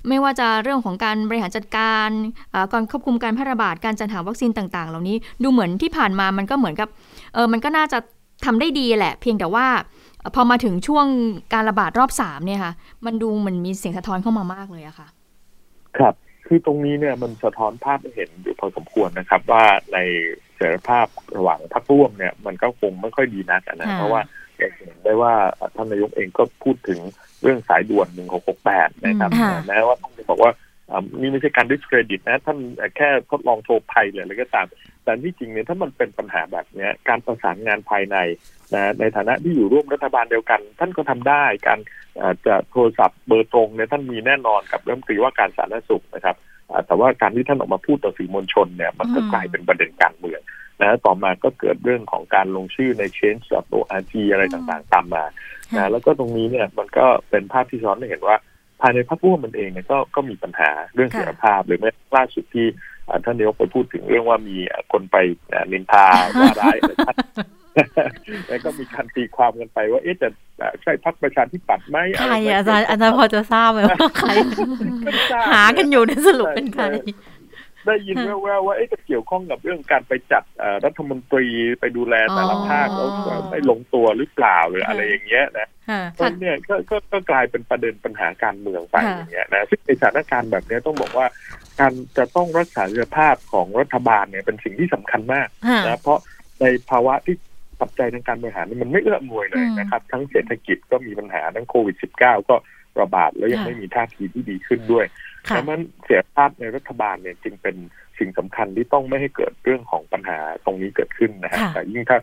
[0.07, 2.09] ไม่ว่าจะเรื่องของการบริหารจัดการ
[2.73, 6.87] การควบคุมการแพร่ระบาดการจัดหาวัคซีนต่าง ๆ เหล่านี้ดูเหมือนที่ผ่านมามันก็เหมือนกับ
[7.33, 7.97] เออมันก็น่าจะ
[8.45, 9.65] ทำได้ดีแหละ เพียงแต่ว่า
[10.35, 11.07] พอมาถึงช่วง
[11.53, 12.73] การระบาดรอบสามเนี่ยค่ะ
[13.05, 15.07] มันดูมันมีเสียงสะท้อนเข้ามามากเลยอะค่ะ
[15.97, 16.13] ครับ
[16.47, 19.97] คือตรงนี้เนี่ยมันสะท้อนภาพให้เห็นอยู่พอสมควรนะครับ ว่าใน
[20.55, 21.07] เสรีภาพ
[21.37, 24.21] ระหว่างพรรคร่วมเนี่ยมันก็คงไม่ค่อยดีนักนะเพราะว่า
[24.57, 25.33] เห็นได้ว่า
[25.75, 26.99] ท่านนายกเองก็พูดถึง
[27.41, 29.29] เรื่องสายด่วนหนึ่งหกหกแปดนะครับ
[29.67, 30.51] แม้ว่าต้องบอกว่า
[31.19, 32.57] นี่ไม่ใช่การดิสเครดิตนะท่าน
[32.95, 34.67] แค่ทดลองโทรภัยเลยอะไรก็ตาม
[35.03, 38.17] แต่ที่จริงเนี่ยถ้ามันเป็นปัญหาแบบเนี้ยการประสานงานภายใน
[38.75, 41.79] นะในฐานะที่อยู่ร่วมรัฐบาลเดียวกัน ท่านก็ทำได้การ
[42.47, 46.35] จะโทรศัพท์เบอร์ตรงเนี่ยท่านมีแน่นอนกับเริ่มตรีว่าการสาธารณสุขนะครับ
[46.87, 50.41] แต่ว่าการที่ท่านออกมาพูดต่อสื่อมวลชนเนี่ยมันก็กลายเป็นประเด็นการเมือง
[50.81, 55.23] นะต่อมาก็เกิดเรื่องของการลงชื่อใน change.org อะไรต่างๆ ตามมา
[55.75, 58.37] นะแล้วก็ตรงนี้เนี่ยมันก็เป็นภาพที่ซ้อนให้เห็นว่า
[58.81, 62.67] ภายในพรรคร่วมมันเองเนี่ยก็ก็มีปัญหาเรื่องเสียภาพหรือแม้ล่าสุดที่
[63.25, 64.55] ท่านนายกไปพูดถึงเรื่องว่ามี
[64.91, 65.17] คนไป
[65.71, 66.05] นินทา
[66.39, 66.77] ว่าร้าย
[68.47, 70.29] แล้วก็มีการตีความกันไปว่าเอ๊ะจะ
[70.83, 74.31] ใช่พักประชาธิปัตย์ไหมใครอาจารย์อาจารย์พอจะทราบไหมว่าใคร
[75.51, 76.85] หากันอยู่ในสรุปเป็นใคร
[77.85, 80.43] ได้ยินแว่วๆว่าจะเกี่ยวข้องกับเรื่องการไปจัด
[80.85, 81.47] รัฐมนตรี
[81.79, 83.09] ไปดูแลแต่ละภาคแล้ว
[83.51, 85.67] ไม่ลงตัวหรือเปล่าหรืออะไรอย่างเงี้ยนะ
[86.13, 86.75] เพราะเนี่ยก็
[87.11, 91.25] ก็กลายเป็นประเด็นปัญหาการเมืองไปอย่างเงี้ยนะซึ่งในสถานการณ์แบบนี้ต้องบอกว่า
[91.79, 95.47] การจะต้องรักษาเสถียรภาพของรัฐบาลเนี่ยเป็นสิ่งที่สำคัญมาก
[95.85, 96.19] นะเพราะ
[96.61, 97.35] ในภาวะที่
[97.81, 102.55] ปัจจัยทางการบริหารมันไม่เอื้ออำนวยเลยนะครับ ทั้งเศรษฐกิจก็มีปัญหาทั้งโควิด -19 ก็
[102.99, 105.05] ระบาดแล้วยังไม่มีท่าทีที่ดีขึ้นด้วย
[105.55, 107.75] ดังนั้นเสียภาพในรัฐบาลเนี่ยจึงเป็น
[108.19, 112.19] สิ่งสำคัญที่ต้องไม่ให้เกิดเรื่องของปัญหาตรงนี้เกิดขึ้นนะฮะแต่ยิ่งถ้า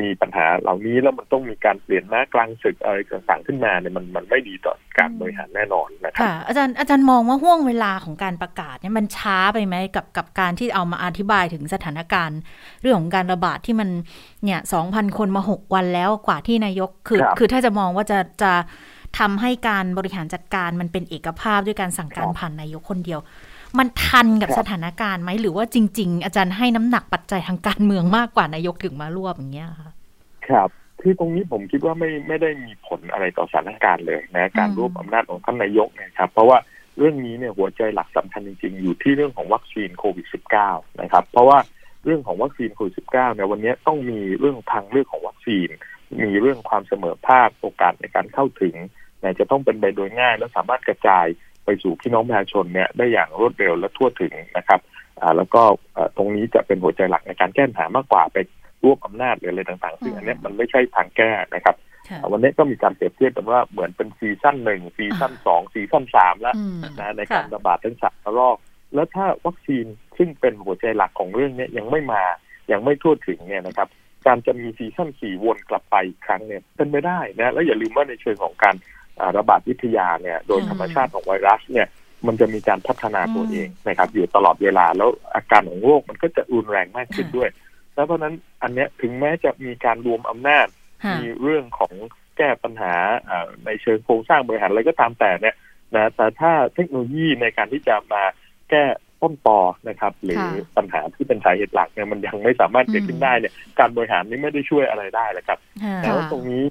[0.00, 12.38] มีปัญหาเหล่านี้แล้วมันต้องมีการเปลี่ยนหน้ากลางศึกอะไรต่างๆขึ้นมาเนี่ยมันมันไม่ดีต่อการบริหารแน่นอนนะครับอาจารย์อาจารย์มองว่าห่วงเวลาของการประกาศเนี่ยมันช้าไปไหมกับกับการที่เอามาอธิบายถึงสถานการณ์
[12.80, 13.88] เรื่องของการระบาดที่มัน
[14.44, 18.52] เนี่ยสองพันคนมาหกวันแล้วกว่าที่นายกคือคือถ้าจะมองว่าจะจะ
[19.18, 23.20] ทำให้การบริหารจัดการมันเป็นเอกภาพด้วยการสั่งการผ่านนายกคนเดียว
[23.78, 29.90] มันทันกับสถานการณ์ไหมหรือว่าจริง ๆ อาจารย์ให้น้ำหนักปัจจัยทางการเมืองมากกว่านายกถึงมารวบอย่างเงี้ยค่ะ
[30.48, 30.68] ครับ
[31.00, 36.58] ที่ตรงนี้ผมคิดว่าไม่ไม่ได้มีผลอะไรต่อสถานการณ์เลยนะการรวบอำนาจของท่านนายกนะครับ เพราะว่า
[36.98, 40.26] เรื่องนี้เนี่ยหัวใจหลักสำคัญจริง ๆ อยู่ที่เรื่องของวัคซีนโควิด
[40.64, 41.58] -19 นะครับ เพราะว่า
[42.04, 45.68] เรื่องของวัคซีนโควิด -19 เนี่ยวันนี้ต้องมีเรื่องทางเรื่องของวัคซีน
[46.24, 48.74] มีเรื่องความเสมอภาคโอกาสในการเข้าถึง
[49.22, 51.26] นะจะต้องเป็นไปโดยง่ายและสามารถกระจาย
[51.64, 54.80] ไปสู่พี่น้องประชาชนเนี่ยได้อย่างรวดเร็วและทั่วถึงนะครับ
[55.20, 55.62] อ่าแล้วก็
[56.16, 58.38] ตรงนี้จะเป็นหัวใจหลักในการแก้ปัญหามากกว่าไป
[58.84, 61.76] รวบอำนาจหรืออะไรต่างๆ ซึ่งอันนี้มันไม่ใช่ทางแก้นะครับ
[62.30, 66.54] วันนี้ก็มีการเปรียบเทียบกันว่าเหมือนเป็น season หนึ่ง season สอง season สามแล้ว
[67.00, 68.56] นะในการระบาดทั้งสามรอบ
[68.94, 69.86] แล้วถ้าวัคซีน
[70.18, 72.22] ซึ่งเป็นหัวใจหลักของเรื่องนี้ยังไม่มา
[72.72, 73.88] ยังไม่ทั่วถึงเนี่ยนะครับ
[74.26, 78.74] การจะมีซีซั่นสี่วนกลับไปอีกครั้งเนี่ยเป็นไม่ได้นะ แล้วอย่าลืมว่าในเชิงของการ
[79.38, 81.88] ระบาดวิทยาเนี่ยโดยธรรมชาติของไวรัสเนี่ย
[82.26, 87.48] มันจะมีการพัฒนาตัวเองนะครับ อยู่ตลอดเวลาแล้วอาการของโรคมันก็จะรุนแรงมากขึ้นด้วย
[87.94, 90.66] แล้วเพราะนั้นอันเนี้ยถึงแม้จะมีการรวมอำนาจ
[91.18, 91.92] มีเรื่องของ
[92.36, 92.94] แก้ปัญหา
[93.64, 95.56] ในเชิงโครงสร้างบริหารอะไรก็ตามแต่เนี่ย
[95.94, 98.22] นะแต่ถ้าเทคโนโลยีในการที่จะมา
[98.70, 98.84] แก้
[99.22, 100.44] ต้นตอนะครับ หรือ
[100.76, 105.58] ปัญหาที่เป็นสาเหตุหลักเนี่ยมันยังไม่สามารถเกิดขึ้นได้เนี่ยการบริหารนี้ไม่ได้ช่วยอะไรได้เลยครับ
[106.02, 106.62] แล้วตรงนี้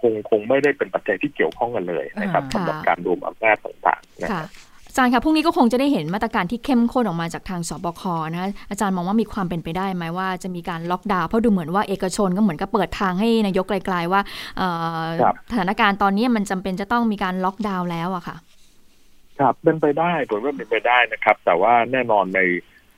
[0.00, 4.50] คงคงไม่ได้เป็นปัจจัยที่เกี่ยวข้องกันเลยนะครับสำหรับการรวมอำนาจต่างๆนะครับ
[4.88, 14.20] อาจารย์คะพรุ่งนี้ก็คงจะได้เห็นมาตรการที่เข้มข้นออกมาจากทางสบคนะคะอาจารย์มองว่ามีความเป็นไปได้ไหมว่าจะมีการล็อกดาวน์เพราะดูเหมือนว่าเอกชนก็เหมือนกับเปิดทางให้นายกไกลๆว่า
[15.50, 18.36] สถานการณ์ตอนนี้มันจำเป็นจะต้องมีการล็อกดาวน์แล้วอะค่ะ
[19.40, 22.40] ครับเป็นไปได้ผมว่าเป็นไปได้นะครับ แต่ว่าแน่นอนใน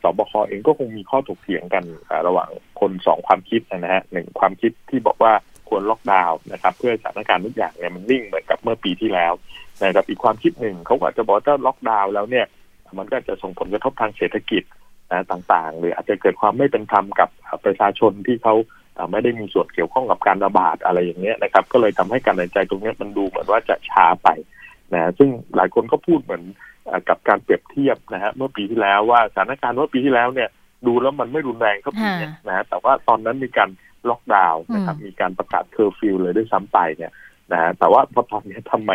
[0.03, 1.85] สบคเองก็คงมีข้อถกเถียงกัน
[2.27, 5.33] ระหว่างคนสองความคิดนะฮะหนึ่งความคิดที่บอกว่า
[5.69, 9.33] ควรล็อกดาวน์นะครับ เพื่อสถานการณ์ทุกอย่างเนี่ยมันนิ่งเหมือนกับเมื่อปีที่แล้ว
[9.83, 12.47] นะครับอีกความคิดหนึ่งเขาอาจจะบอกถ้าล็อกดาวน์แล้วเนี่ย
[12.99, 14.63] มันก็จะส่งผลกระทบทางเศรษฐกิจ
[15.13, 17.29] นะต่างๆ หรืออาจจะเกิดความไม่เป็นธรรมกับ
[17.65, 18.55] ประชาชนที่เขา
[19.11, 24.29] ไม่ได้มีส่วนเกี่ยวข้องกับการระบาดอะไรอย่างเงี้ยนะครับ ก็เลยทำให้การตัดใจตรงนี้มันดูเหมือนว่าจะช้าไป
[24.95, 26.45] นะซึ่งหลายคนก็พูดเหมือน
[27.09, 30.49] กับการเปรียบเทียบนะฮะเมื่อปีที่แล้วว่าสถานการณ์เมื่อปีที่แล้วเนี่ย
[30.87, 33.71] ดูแล้วมันไม่รุนแรงเท่าปีนี้นะแต่ว่าตอนนั้นมีการ
[34.09, 37.13] ล็อกดาวน์นะครับมีการประกาศเคอร์ฟิวเลยด้วยซ้ำไปเนี่ย
[37.53, 38.91] นะแต่ว่าพอตอนนี้ทำไม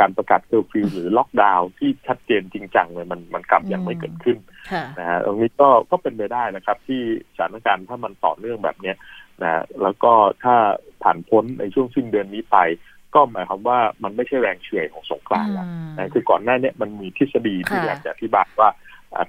[0.00, 4.38] การประกาศเคอร์ฟิวหรือล็อกดาวน์ที่ชัดเจนจริงจังเลยมันมันกลับยังไม่เกิดขึ้น
[4.98, 7.00] นะฮะตรงนี้ก็ก็เป็นไปได้นะครับ ที่
[7.36, 8.96] สถานการณ์ถ้ามันต่อเนื่องแบบเนี้ย
[9.42, 10.12] นะแล้วก็
[10.42, 10.54] ถ้า
[11.02, 12.58] ผ่านพ้นในช่วงสิ้นเดือนนี้ไป
[13.14, 18.70] ก็หมายความว่ามันไม่ใช่แรงเฉื่อยของสงกรานต์แล้วนะคือก่อนหน้านี้มันมีทฤษฎีที่อยากจะอธิบายว่า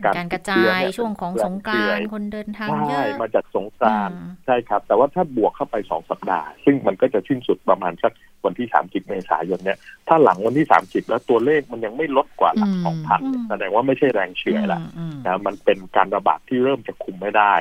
[0.05, 4.09] การกระจายช่วงของสงกรานคนเดินทางเยอะมาจากสงกราน
[4.45, 8.13] ใช่ครับ แต่ว่าถ้าบวกเข้าไปสองสัปดาห์ ซึ่งมันก็จะสิ้นสุดประมาณสัก
[8.45, 9.77] วันที่สามสิบเมษายนเนี่ย
[10.07, 14.81] ถ้าหลังวันที่สามสิบแล้วตัวเลขมันยังไม่ลดกว่าหลักสองพันแสดงว่าไม่ใช่แรงเฉื่อยละ
[15.25, 17.53] นะมันเป็นการระบาดที่เริ่มจะคุมไม่ได้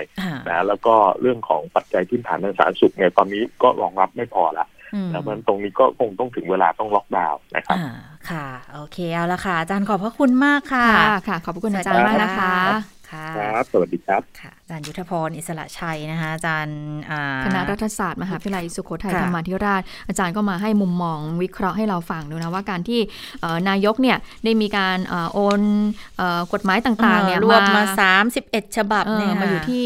[0.49, 4.67] นะแล้วก็เรื่องของปัจจัยพื้นฐานทางสาธารณสุขเนี่ยตอนนี้ก็รองรับไม่พอละ
[5.13, 7.79] แล้วมันตรงนี้ก็คงต้องถึงเวลาต้องล็อกดาวน์นะครับ
[8.31, 10.89] ค่ะ โอเคเอาละค่ะ อาจารย์ขอบพระคุณมากค่ะ
[11.29, 12.57] ค่ะ ขอบพระคุณอาจารย์มากนะคะ
[13.11, 16.79] ครับสวัสดีครับค่ะอา จารย์ยุทธพรอิสระชัยนะคะอาจารย์
[17.45, 23.01] คณะรัฐศาสตร์มหาวิทยาลัยสุโขทัยธรรมาธิราช อาจารย์ก็มาให้มุมมองวิเคราะห์ให้เราฟังดูนะว่าการที่
[23.69, 24.99] นายกเนี่ยได้มีการ
[25.33, 25.61] โอน
[26.53, 27.83] กฎหมายต่างๆเนี่ยรวมมา
[28.31, 29.85] 31 ฉบับเนี่ยมาอยู่ที่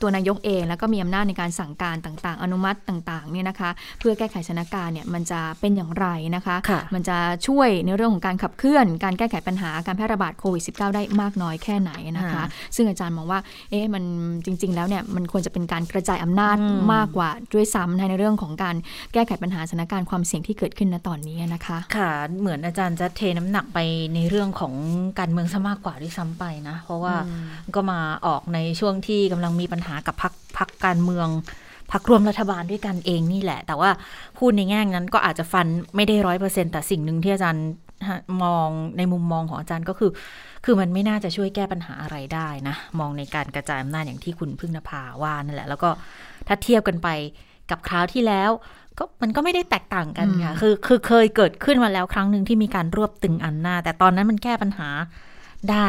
[0.00, 6.06] ตัวนายกเอง แล้วก็มีอำนาจในการสั่งการต่างๆ อนุมัติต่างๆเนี่ยนะคะ เพื่อแก้ไขสถานการณ์เนี่ยมันจะเป็นอย่างไร
[6.36, 6.56] นะคะ
[6.94, 12.44] มันจะช่วยในเรื่องของการขับเคลื่อน การแก้ไขปัญหาการแพร่ระบาดโควิด -19 ได้มากน้อยแค่ไหนนะคะ
[12.76, 14.04] ซึ่งอาจารย์มองว่าเอ๊ะมัน
[14.44, 16.56] จริง ๆ แล้วเนี่ยมันควรจะเป็นการกระจายอำนาจ
[16.94, 18.76] มากกว่าด้วยซ้ำในเรื่องของการ
[19.12, 22.10] แก้ไขปัญหาสถานการณ์ความเสี่ยงที่เกิดขึ้นณตอนนี้นะคะ ค่ะ
[22.40, 23.78] เหมือนอาจารย์จะเทน้ำหนักไป
[24.14, 24.74] ในเรื่องของ
[25.18, 27.14] การเมืองซะมากกว่าด้วยซ้ำไปนะ เพราะว่า
[27.74, 31.28] ก็มาออกในช่วงที่กำลังมีปัญหากับพักพักการเมือง
[31.92, 33.90] พักรวมรัฐบาลด้วยกันเองนี่แหละ แต่ว่า
[34.38, 35.66] พูดในแง่นั้นก็อาจจะฟัน
[35.96, 37.66] ไม่ได้ร้อยเปอร์เซ็นแต่สิ่งหนึ่งที่อาจารย์
[38.42, 40.10] มองในมุมมองของอาจารย์ก็คือ
[40.64, 45.90] คือมันไม่น่าจะช่วยแก้ปัญหาอะไรได้นะ มองในการกระจายอำนาจอย่างที่คุณพึ่งนภาว่านั่นแหละ แล้วก็
[46.46, 47.08] ถ้าเทียบกันไป
[47.70, 48.50] กับคราวที่แล้ว
[48.98, 54.88] ก็มันก็ไม่ได้แตกต่างกันค่ะ คือคือเคยเกิดขึ้นมาแล้วครั้งหนึ่งที่มีการรวบตึงอำนาจแต่ตอนนั้นมันแก้ปัญหา
[55.70, 55.88] ได้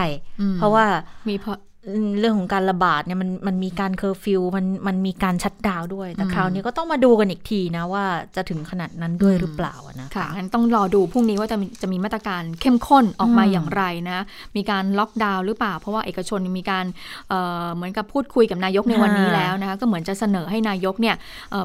[0.58, 0.86] เพราะว่า
[1.30, 1.36] มี
[1.82, 8.04] เพราะเรื่องของการระบาดเนี่ยมันมันมีการเคอร์ฟิวมันมันมีการ shutdown ด้วย แต่คราวนี้ก็ต้องมาดูกันอีกทีนะว่า
[8.36, 14.24] จะถึงขนาดนั้นด้วยหรือเปล่านะค่ะงั้นต้องรอดูพรุ่งนี้ว่าจะจะมีมาตรการเข้มข้นออกมาอย่างไรนะ
[14.56, 16.86] มีการล็อกดาวน์หรือเปล่า เพราะว่าเอกชนมีการ
[17.30, 21.16] เเหมือนกับพูดคุยกับนายกในวันนี้แล้วนะคะก็เหมือนจะเสนอให้นายกเนี่ย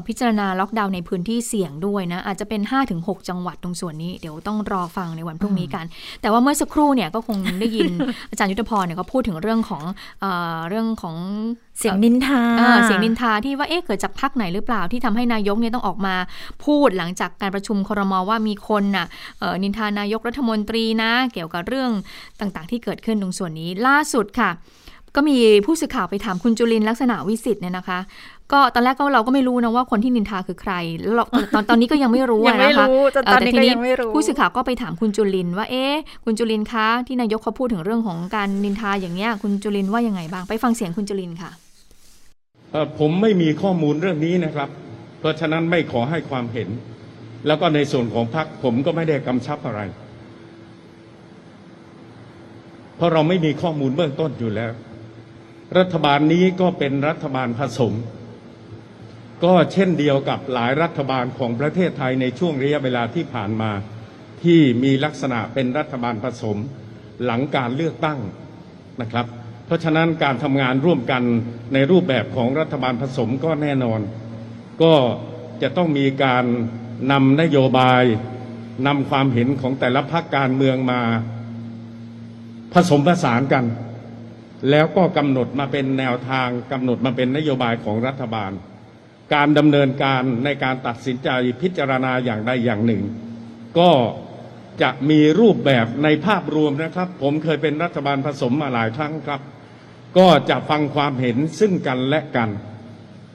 [0.07, 2.61] พิจารณาล็อกดาวน์ในพื้นที่เสี่ยงด้วยนะอาจจะเป็น
[2.95, 5.85] 5-6 จังหวัดตรงส่วนนี้เดี๋ยวต้องรอฟังในวันพรุ่งนี้กัน
[6.21, 7.91] แต่ว่าเมื่อสักครู่เนี่ยก็คงได้ยิน
[8.29, 9.83] อาจารย์ยุทธพรเนี่ยเขาพูดถึงเรื่องของ
[10.69, 11.17] เรื่องของ
[11.79, 12.43] เสียงนินทา
[12.85, 16.15] เสียงนินทาที่ว่าเอ๊ะเกิดจากพักไหนหรือเปล่าที่ทำให้นายกเนี่ยต้องออกมา
[16.65, 19.07] พูดหลังจากการประชุมครมว่ามีคนน่ะ
[19.63, 21.91] นินทานายกรัฐมนตรีนะ เกี่ยวกับเรื่อง
[22.39, 24.51] ต่างๆ ที่เกิดขึ้นตรงส่วนนี้ล่าสุดค่ะ
[25.15, 27.99] ก็มีผู้สื่อข่าวไปถามคุณจุลินลักษณะวิสิทธิ์เนี่ยนะคะ
[28.53, 32.87] ก็ตอนแรกก็เราก็ไม่รู้นะว่าคนที่นินทาคือใครแล้วตอนตอนนี้ก็ยังไม่รู้นะคะ
[33.23, 33.73] แต่ทีนี้
[34.13, 41.51] ผู้สื่อข่าวก็ไปถามคุณจุลินว่าเอ๊ะคุณจุลินคะที่นายกเขาพูดถึงเรื่องของการนินทาอย่างเนี้ยคุณจุลินว่ายังไงบ้างไปฟังเสียงคุณจุลินค่ะ
[42.99, 44.69] ผมไม่มีข้อมูลเรื่องนี้นะครับ
[45.19, 46.69] เพราะฉะนั้นไม่ขอให้ความเห็น
[47.47, 49.81] แล้วก็ในส่วนของพรรคผมก็ไม่ได้กำชับอะไร
[52.95, 54.71] เพราะเราไม่มีข้อมูลเบื้องต้นอยู่แล้ว
[55.77, 57.93] รัฐบาลนี้ก็เป็นรัฐบาลผสม
[59.43, 63.71] ก็เช่นเดียวกับหลายรัฐบาลของประเทศไทยในช่วงระยะเวลาที่ผ่านมา
[64.43, 66.57] ที่มีลักษณะเป็นรัฐบาลผสม
[67.23, 68.19] หลังการเลือกตั้ง
[69.01, 69.25] นะครับ
[69.65, 71.23] เพราะฉะนั้นการทำงานร่วมกัน
[71.73, 73.99] ในรูปแบบของรัฐบาลผสมก็แน่นอน
[74.81, 74.93] ก็
[75.61, 76.45] จะต้องมีการ
[77.11, 78.03] นำนโยบาย
[78.87, 81.01] นำความเห็นของแต่ละพรรคการเมืองมา
[82.73, 83.65] ผสมผสานกัน
[84.69, 88.51] แล้วก็กำหนดมาเป็นแนวทางกำหนดมาเป็นนโยบายของรัฐบาล
[89.33, 91.29] การดำเนินการในการตัดสินใจ
[91.61, 93.01] พิจารณาอย่างใดอย่างหนึ่ง
[93.79, 93.91] ก็
[94.81, 99.41] จะมีรูปแบบในภาพรวมนะครับ ผมเคยเป็นรัฐบาลผสมมาหลายครั้งครับ
[100.17, 102.49] ก็จะฟังความเห็นซึ่งกันและกัน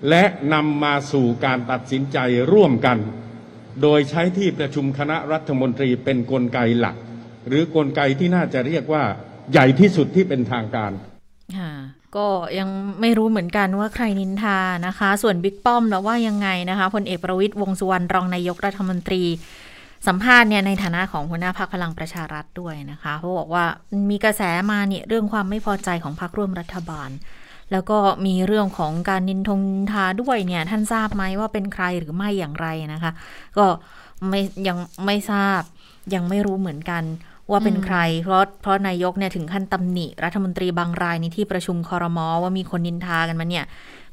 [0.08, 0.24] และ
[0.54, 2.18] นำมาสู่การตัดสินใจ
[2.52, 2.98] ร่วมกัน
[3.82, 6.96] โดยใช้ที่ประชุมคณะรัฐมนตรีเป็นนกลไกหลัก
[7.48, 9.04] หรือกลไกที่น่าจะเรียกว่า
[9.52, 10.92] ใหญ่ที่สุดที่เป็นทางการ
[12.16, 12.26] ก็
[12.58, 12.68] ยัง
[13.00, 19.22] ไม่รู้เหมือนกันว่าใครนินทานะคะ ส่วนบิ๊กป้อมแล้วว่ายังไงนะคะพลเอกประวิตยวงสุวรรณรองนายกรัฐมนตรี
[20.06, 23.64] สัมภาษณ์เนี่ยในฐานะของหัวหน้าพักพลังประชารัฐด้วยนะคะเขาบอกว่า
[24.10, 27.10] มีกระแสมาเนี่ยเรื่องความไม่พอใจของพรรคร่วมรัฐบาล
[27.72, 33.12] แล้วก็มีเรื่องของการนินทงนินทาด้วยเนี่ยท่านทราบไหมว่าเป็นใครหรือไม่อย่างไรนะคะ
[33.58, 33.66] ก็
[34.28, 35.60] ไม่ยังไม่ทราบ
[36.14, 37.02] ยังไม่รู้เหมือนกัน
[37.52, 43.64] ว่าเป็นใคร เพราะเพราะนายกเนี่ยถึงขั้นตำหนิ รัฐมนตรีบางรายในที่ประชุมคอรมอว่ามีคนนินทากันมาเนี่ย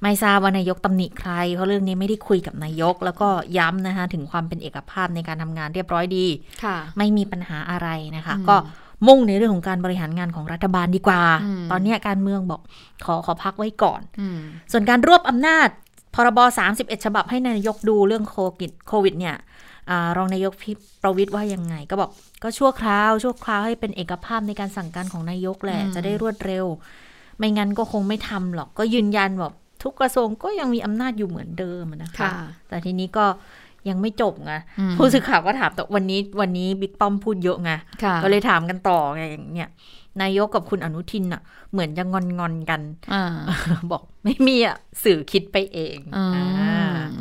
[0.02, 3.28] ไม่ทราบว่านายกตำหนิใคร เพราะเรื่องนี้ไม่ได้คุยกับนายก แล้วก็
[3.58, 6.26] ย้ำนะคะถึงความเป็นเอกภาพในการทำงานเรียบร้อยดี
[6.98, 8.56] ไม่มีปัญหาอะไรนะคะ ก็
[9.08, 11.22] มุ่งในเรื่องของการบริหารงานของรัฐบาลดีกว่า
[11.72, 12.62] ตอนนี้การเมืองบอก
[13.06, 14.02] ขอขอพักไว้ก่อน
[14.72, 15.68] ส่วนการรวบอำนาจ
[16.16, 16.40] พรบ
[16.72, 19.36] 31 ฉบับให้นายกดูเรื่องโควิดโควิดเนี่ย
[20.18, 20.72] รองนายกพิ
[21.02, 22.10] ประวิทย์ว่ายังไง ก็บอก
[22.44, 26.66] ก็ชั่วคราว ชั่วคราวให้เป็นเอกภาพในการสั่งการของนายกแหละจะได้รวดเร็ว
[27.38, 29.52] ไม่งั้นก็คงไม่ทำหรอกก็ยืนยันบอก
[29.84, 32.30] ทุกกระทรวงก็ยังมีอำนาจอยู่เหมือนเดิมนะคะ
[32.70, 33.26] แต่ทีนี้ก็
[33.90, 34.54] ยังไม่จบไง
[34.98, 37.72] ผู้สื่อข่าวก็ถามแต่วันนี้วันนี้บิ๊กป้อมพูดเยอะไง
[38.24, 39.70] ก็เลยถามกันต่อไงอย่างเนี้ย
[40.22, 41.42] นายกกับคุณอนุทินอะ
[41.78, 42.82] เหมือนจะงอนงอนกัน
[43.14, 43.16] อ
[43.92, 46.20] บอกไม่มีอะสื่อคิดไปเองอ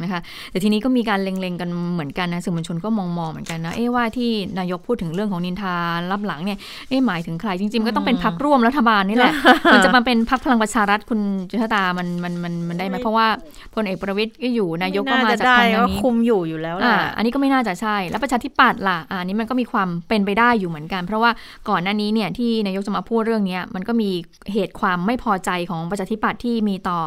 [0.03, 5.75] นะคะแต่ทีนี้ก็มีการเล็งๆกันเหมือนกันนะสื่อมวลชนก็มองมองเหมือนกันนะเอ๊ว่าที่นายกพูดถึงเรื่องของนินทา
[6.13, 9.33] รับหลังเนี่ยเอ๊หมายถึงใครจริง ๆ ก็ต้องเป็นพักร่วมรัฐบาลนี่แหละ
[9.73, 13.27] มันจะมาเป็นพักพลังประชารัฐคุณจุธตามันมันมันมันได้ไหมเพราะว่า
[13.75, 21.31] พลเอกประวิตยก็อยู่นายกก็มาจากทางนี้คุมอยู่อยู่แล้วล่ะอันนี้ก็ไม่น่าจะใช่ แล้วประชาธิปัตย์ล่ะอันนี้มันก็มีความเป็นไปได้อยู่เหมือนกัน เพราะว่า
[21.69, 24.11] ก่อนหน้านี้เนี่ยที่นายกจะมาพูดเรื่องนี้มันก็มี
[24.53, 26.99] เหตุความไม่พอใจของประชาธิปัตย์ที่มีต่อ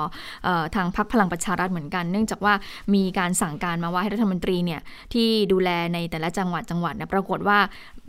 [0.76, 2.54] ทางพรรคพลังประชารัฐเหมือนกัน เนื่องจากว่า
[2.96, 4.82] มีการสั่งการมาว่าให้รัฐมนตรีเนี่ย
[5.14, 7.58] ที่ดูแลในแต่ละจังหวัดจังหวัดเนี่ยปรากฏว่า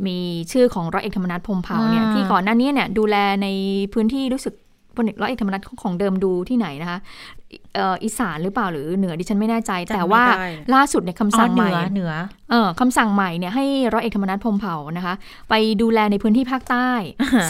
[0.06, 0.18] มี
[0.52, 3.48] ชื่อของร้อยเอกธรรมนัฐพมเผ่าเนี่ยที่ก่อนหน้านี้เนี่ยดูแลใน
[3.92, 4.54] พื้นที่รู้สึก
[4.96, 6.98] พลเอกร้อยเอกธรรมนัฐของเดิมดูที่ไหนนะคะ
[8.04, 10.22] อีสานหรือเปล่าหรือเหนือดิฉันไม่แน่ใจ แต่ว่า
[10.74, 12.12] ล่าสุดในคำสั่งใหม่เหนือ
[12.50, 15.14] เออคำสั่งใหม่เนี่ยให้ร้อยเอกธรรมนัฐพรมเผ่านะคะ
[15.50, 16.90] ไปดูแลในพื้นที่ภาคใต้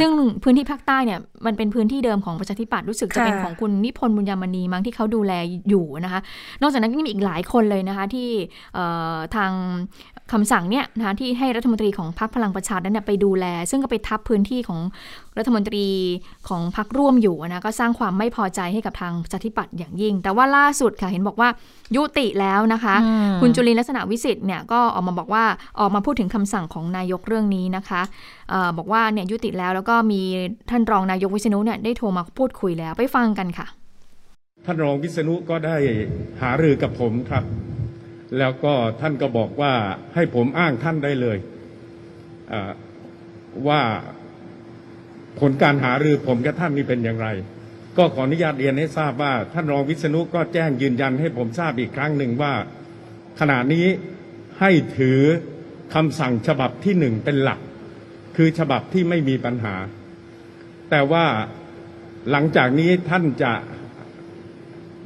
[0.01, 0.11] ซึ่ง
[0.43, 5.33] พื้นที่ภาคใต้เนี่ยมันเป็นพื้นที่เดิมของประชาธิปัตย์รู้สึกจะเป็นของคุณนิพนธ์บุญยามณีมั้งที่เขาดูแล
[5.69, 6.21] อยู่นะคะ
[6.63, 8.29] นอกจากนั้นยังมีอีกหลายคนเลยนะคะที่
[9.37, 9.53] ทาง
[10.33, 14.81] คำสั่งเนี่ยนะคะที่ให้รัฐมนตรีของพรรคพลังประชานั้นไปดูแล ซึ่งก็ไปทับพื้นที่ของ
[15.39, 15.87] รัฐมนตรี
[16.49, 21.49] ของพรรคร่วมอยู่นะก็สร้างความไม่พอใจให้กับทางประชาธิปัตย์อย่างยิ่งแต่ว่าล่าสุดค่ะเห็นบอกว่า
[21.97, 22.95] ยุติแล้วนะคะ
[23.41, 25.45] คุณจุลินลักษณะวิสิทธิ์เนี่ยก็ออกมาบอกว่า
[25.81, 28.03] ออกมาพูดถึงคำสั่งของนายกเรื่องนี้นะคะ
[28.53, 30.21] ออบอกว่าเนี่ยยุติแล้วแล้วก็มี
[30.71, 33.67] ท่านรองนายกวิษณุเนี่ยได้โทรมาพูดคุยแล้วไปฟังกันค่ะ
[34.67, 35.77] ท่านรองวิษณุก็ได้
[36.43, 37.45] หารือกับผมครับ
[38.39, 39.73] แล้วก็ท่านก็บอกว่า
[40.15, 41.39] ให้ผมอ้างท่านได้เลย
[43.69, 43.81] ว่า
[45.41, 47.29] ผลการหารือผมกับท่านนี่เป็นอย่างไร
[47.97, 52.55] ก็ขออนุญาตเรียนให้ทราบว่า ท่านรองวิษณุก็แจ้งยืนยันให้ผมทราบอีกครั้งหนึ่งว่า
[53.41, 53.87] ขณะนี้
[54.61, 55.21] ให้ถือ
[55.95, 57.61] คำสั่งฉบับที่หนึ่งเป็นหลัก
[58.37, 59.75] คือฉบับที่ไม่มีปัญหา
[60.91, 61.27] แต่ว่า
[62.31, 63.53] หลังจากนี้ท่านจะ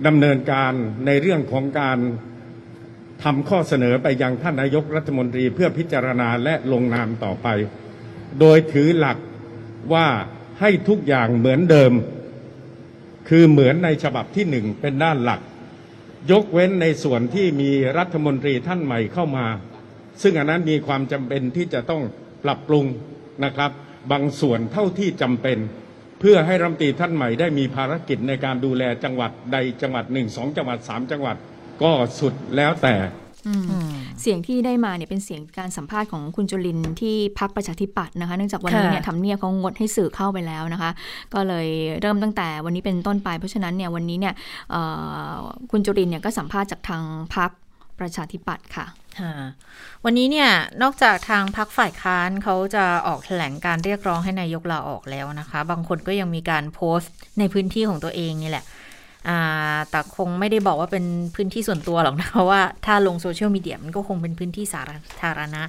[0.07, 0.73] ดำเนินการ
[1.07, 1.99] ในเรื่องของการ
[3.23, 7.49] ทำข้อเสนอไปยังท่านนายกรัฐมนตรีเพื่อพิจารณาและลงนามต่อไป
[8.41, 9.19] โดยถือหลัก
[9.95, 10.09] ว่า
[10.61, 11.93] ให้ทุกอย่างเหมือนเดิม
[13.29, 15.41] คือเหมือนในฉบับที่หนึ่งเป็นด้านหลัก
[16.31, 19.47] ยกเว้นในส่วนที่มีรัฐมนตรีท่านใหม่เข้ามา
[20.23, 22.03] ซึ่งอันนั้นมีความจำเป็นที่จะต้อง
[22.45, 22.87] ปรับปรุง
[23.45, 23.71] นะครับ
[24.13, 25.59] บางส่วนเท่าที่จำเป็น
[26.21, 31.37] เพื่อให้รัฐมนตรีท่านใหม่ได้มีภารกิจในการดูแลจังหวัดใดจังหวัดหนึ่งสองจังหวัดสามจังหวัด
[31.83, 32.95] ก็สุดแล้วแต่
[34.21, 40.91] เสียงที่ได้มาเนี่ยเป็นเสียงการสัมภาษณ์ของคุณจุลินที่พักประชาธิปัตย์นะคะเนื่องจากวันนี้เนี่ยทำเนียบเขางดให้สื่อเข้าไปแล้วนะคะ
[41.35, 41.69] ก็เลย
[42.01, 44.35] เริ่มตั้งแต่วันนี้เป็นต้นไป เพราะฉะนั้นเนี่ยวันนี้เนี่ย
[45.71, 47.03] คุณจุลินเนี่ยก็สัมภาษณ์จากทาง
[47.35, 47.51] พัก
[47.99, 48.87] ประชาธิปัตย์ค่ะ
[50.05, 50.51] วันนี้เนี่ย
[50.83, 58.65] นอกจากทางพักฝ่ายค้านเขาจะออกแถลงการเรียกร้องให้นายกลาออกแล้วนะคะ บางคนก็ยังมีการโพสต์ในพื้นที่ของตัวเองนี่แหละ
[59.91, 61.05] แต่คงไม่ได้บอกว่าเป็น
[61.35, 64.83] พื้นที่ส่วนตัวหรอกนะเพราะว่าถ้าลงโซเชียลมีเดียมันก็คงเป็นพื้นที่สา
[65.23, 65.63] ธารณะ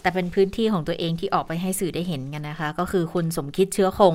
[0.00, 4.14] แต่เป็นพื้นที่ของตัวเองที่ออกไปให้สื่อได้เห็นกันนะคะ ก็คือคุณสมคิดเชื้อคง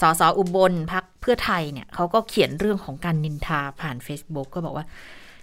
[0.00, 4.86] สสอุบลพักเพื่อไทยเนี่ยเขาก็เขียนเรื่องของการนินทาผ่าน Facebook ก็บอกว่า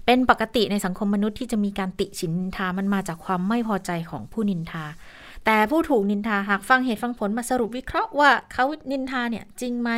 [0.05, 4.85] เป็นปกติในสังคมมนุษย์ที่จะมีการติชินนินทามันมาจากความไม่พอใจของผู้นินทา
[5.49, 9.91] แต่ผู้ถูกนินทาหากฟังเหตุฟังผลมาสรุปวิเคราะห์ว่าเขานินทาเนี่ยจริงไหม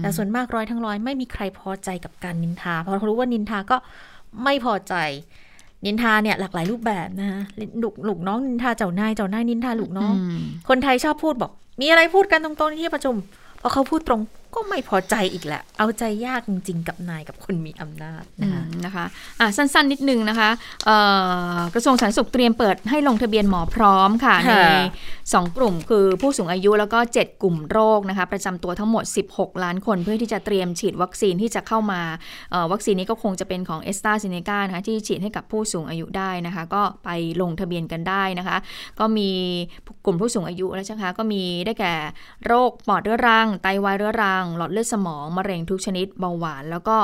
[0.00, 3.76] แต่ส่วนมากร้อยทั้งร้อยไม่มีใครพอใจกับการนินทา เพราะรู้ว่านินทาก็
[4.44, 4.94] ไม่พอใจ
[5.86, 7.28] นินทาเนี่ยหลากหลายรูปแบบนะ
[7.82, 10.14] ลูกลูกน้องนินทาเจ้านายเจ้านายนินทาลูกน้อง
[10.68, 13.14] คนไทยชอบพูดบอก มีอะไรพูดกันตรงๆที่ประชุม
[13.60, 14.20] พอเขาพูดตรง
[14.54, 20.50] ก็ไม่พอใจอีกแหละ เอาใจยากจริง ๆ กับนายกับคนมีอำนาจนะคะนะคะะสั้นๆ นิดนึงนะคะ
[21.74, 24.54] กระทรวงสาธารณสุขเตรียมเปิดให้ลงทะเบียนหมอพร้อมค่ะใน
[25.12, 32.00] 2 กลุ่มคือผู้สูงอายุแล้วก็ 7 กลุ่มโรคนะคะประจำตัวทั้งหมด 16 ล้านคน เพื่อที่จะเตรียมฉีดวัคซีนที่จะเข้ามา
[32.72, 38.56] วัคซีนนี้ก็คงจะเป็นของเอสตราซิเนกานะคะที่ฉีดให้กับผู้สูงอายุได้นะคะ ก็ไปลงทะเบียนกันได้นะคะ
[39.00, 39.30] ก็มี
[40.04, 41.94] กลุ่มผู้สูงอายุแล้วใช่ไหมคะก็มีได้แก่
[42.46, 46.96] โรคปอดเรื้อรังไตวายเรื้อรังหลอดเลือดสมอง มะเร็งทุกชนิดเบาหวาน แล้วก็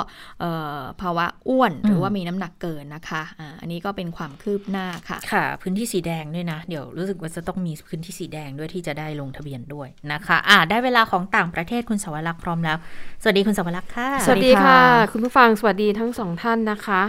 [1.01, 3.22] ภาวะอ้วนหรือว่ามีน้ำหนักเกินนะคะ
[3.61, 12.76] อันนี้ก็เป็นความคืบหน้าค่ะ ค่ะ พื้นที่สีแดงด้วยนะ เดี๋ยวรู้สึกว่าจะต้องมีพื้นที่สีแดงด้วยที่จะได้ลงทะเบียนด้วยนะคะอ่าได้เวลาของต่างประเทศคุณสวรักษ์พร้อมแล้ว
[13.22, 14.80] สวัสดีคุณสวรักษ์ค่ะ สวัสดีค่ะ
[15.12, 17.03] คุณผู้ฟังสวัสดีทั้งสองท่านนะคะ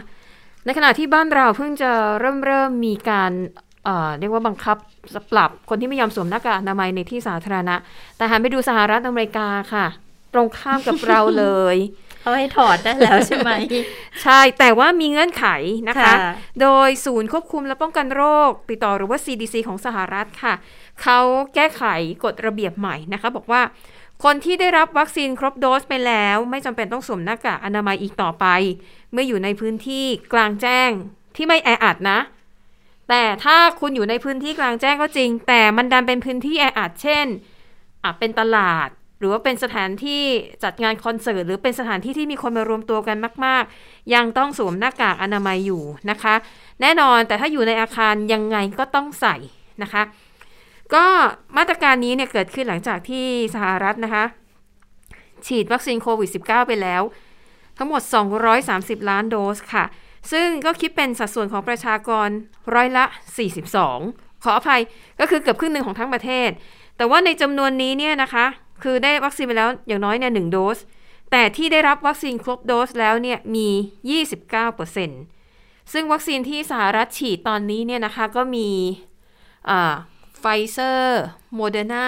[0.66, 3.32] ในขณะที่บ้านเราเพิ่งจะเริ่มเริ่มมีการ
[4.20, 4.78] เรียกว่าบังคับ
[5.32, 7.76] ปรับคนที่ไม่ยอมสวมหน้ากากอนามัยในที่สาธารณะ
[8.18, 9.86] แต่หันไปดูสหรัฐอเมริกาค่ะ
[10.34, 11.78] ตรงข้ามกับเราเลย
[12.22, 13.52] เขาให้ถอดได้แล้วใช่ไหม
[14.24, 15.46] ใช่แต่ว่ามีเงื่อนไข
[15.90, 16.14] นะคะ
[16.62, 20.54] โดยศูนย์ควบคุมและป้องกันโรค ติดต่อหรือว่า CDC ของสหรัฐค่ะ
[21.02, 21.20] เขา
[21.56, 21.84] แก้ไข
[22.24, 23.62] กฎระเบียบใหม่นะคะ บอกว่า
[24.24, 28.46] คนที่ได้รับวัคซีนครบโดสไปแล้ว ไม่จำเป็นต้องสวมหน้ากากอนามัยอีกต่อไป
[29.12, 30.90] เมื่ออยู่ในพื้นที่กลางแจ้ง
[31.36, 32.20] ที่ไม่แออัดนะ
[33.10, 37.26] แต่ถ้าคุณอยู่ในพื้นที่กลางแจ้งก็จริง แต่มันดันเป็นพื้นที่แออัดเช่น
[38.04, 38.90] อะเป็นตลาด
[39.22, 40.24] หรือว่าเป็นสถานที่
[40.64, 46.36] จัดงานคอนเสิร์ตหรือเป็นสถานที่ที่มีคนมารวมตัวกันมาก ๆ ยังต้องสวมหน้ากากอนามัยอยู่นะคะ
[46.82, 49.36] แน่นอนแต่ถ้าอยู่ในอาคารยังไงก็ต้องใส่
[49.84, 50.04] นะคะ
[50.94, 51.06] ก็
[51.58, 54.24] มาตรการนี้เนี่ยเกิดขึ้นหลังจากที่สหรัฐนะคะ
[55.48, 57.02] ฉีดวัคซีนโควิด -19 ไปแล้ว
[57.78, 58.02] ทั้งหมด
[58.56, 59.86] 230 ล้านโดสค่ะ
[60.32, 62.30] ซึ่งก็คิดเป็นสัดส่วนของประชากร
[62.76, 63.06] ร้อยละ
[63.90, 64.82] 42 ขออภัย
[65.20, 66.50] ก็คือเกือบครึ่งหนึ่งของทั้งประเทศ
[66.98, 68.46] แต่ว่าในจำนวนนี้เนี่ยนะคะ
[68.84, 70.78] คือได้วัคซีนไปแล้วอย่างน้อยเนี่ยหนึ่งโดส
[71.32, 73.68] แต่ที่ได้รับวัคซีนครบโดสแล้วเนี่ยมี
[74.56, 78.70] 29%ซึ่งวัคซีนที่สหรัฐฉีดตอนนี้เนี่ยนะคะก็มี
[80.40, 81.24] ไฟเซอร์
[81.56, 82.08] โมเดอร์นา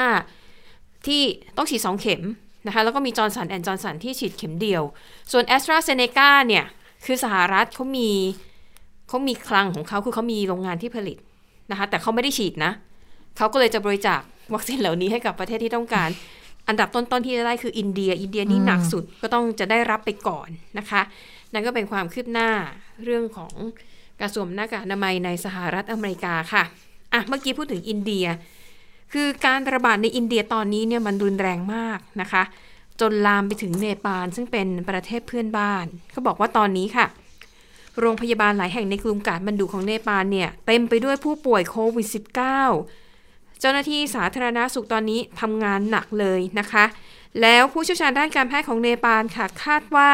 [1.07, 1.21] ที่
[1.57, 2.24] ต้องฉีด 2 เข็ม
[2.67, 4.84] นะคะแล้วก็มีจอร์นสันแอนด์จอร์นสันที่ฉีดเข็มเดียว
[5.32, 6.65] ส่วนแอสตราเซเนกาเนี่ย
[7.05, 8.09] คือสหรัฐเขามี
[9.07, 11.17] เขามีคลังของเขาคือเขามีโรงงานที่ผลิต
[11.71, 12.71] นะคะแต่เขาไม่ได้ฉีดนะ
[13.38, 14.19] เขาก็เลยจะบริจาค
[14.53, 16.09] วัคซีนเหล่านี้ให้กับประเทศที่ต้องการ
[16.68, 21.01] อันดับต้นๆที่จะได้คืออินเดีย อินเดียนี่หนักสุดก็ต้องจะได้รับไปก่อนนะคะ
[21.53, 22.49] นั่นก็เป็นความคืบหน้า
[23.03, 23.53] เรื่องของ
[24.22, 26.64] กระทรวงหน้ากากอนามัยในสหรัฐอเมริกาค่ะ
[27.14, 28.26] อะเมื่อกี้พูดถึงอินเดีย
[29.14, 32.43] คือการระบาดในอินเดียตอนนี้เนี่ยมันรุนแรงมากนะคะ
[33.01, 37.05] จนลามไปถึงเนปาลซึ่งเป็นประเทศเพื่อนบ้านเขาบอกว่าตอนนี้ค่ะ
[37.99, 43.03] โรงพยาบาลหลายแห่งในกรุงกาดมันดูของเนปาลเนี่ยเต็มไปด้วยผู้ป่วยโควิด -19
[43.64, 46.86] เจ้าหน้าที่สาธารณาสุขตอนนี้ทำงานหนักเลยนะคะ
[47.41, 50.11] แล้วผู้เชี่ยวชาญด้านการแพทย์ของเนปาลค่ะคาดว่า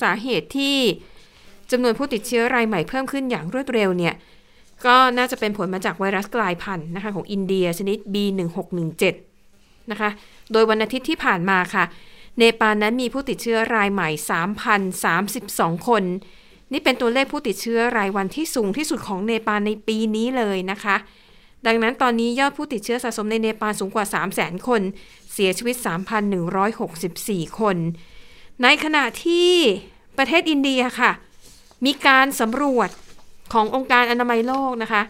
[0.00, 0.76] สาเหตุที่
[1.70, 4.14] จำนวนผู้ติดเชื้อรายใหม่เพิ่มขึ้นอย่างรวดเร็วเนี่ย
[4.86, 9.04] ก็น่าจะเป็นผลมาจากไวรัสกลายพันธุ์นะคะของอินเดียชนิด B1617
[9.90, 10.10] นะคะ
[10.52, 11.84] โดยวันอาทิตย์ที่ผ่านมาค่ะ
[12.38, 14.08] เนปาลนั้นมีผู้ติดเชื้อรายใหม่
[14.98, 16.02] 3,032 คน
[16.72, 20.96] นี่เป็นตัวเลขผู้ติดเชื้อรายวันที่สูงที่สุดของเนปาลในปีนี้เลยนะคะ
[21.66, 24.04] ดังนั้นตอนนี้ยอดผู้ติดเชื้อสะสมในเนปาลสูงกว่า
[24.36, 24.82] 300,000 คน
[25.32, 25.76] เสียชีวิต
[26.88, 27.76] 3,164 คน
[28.62, 29.50] ในขณะที่
[30.18, 31.10] ประเทศอินเดียค่ะ
[31.86, 32.90] มีการสำรวจ
[33.52, 35.02] ขององค์การอนามัยโลกนะคะ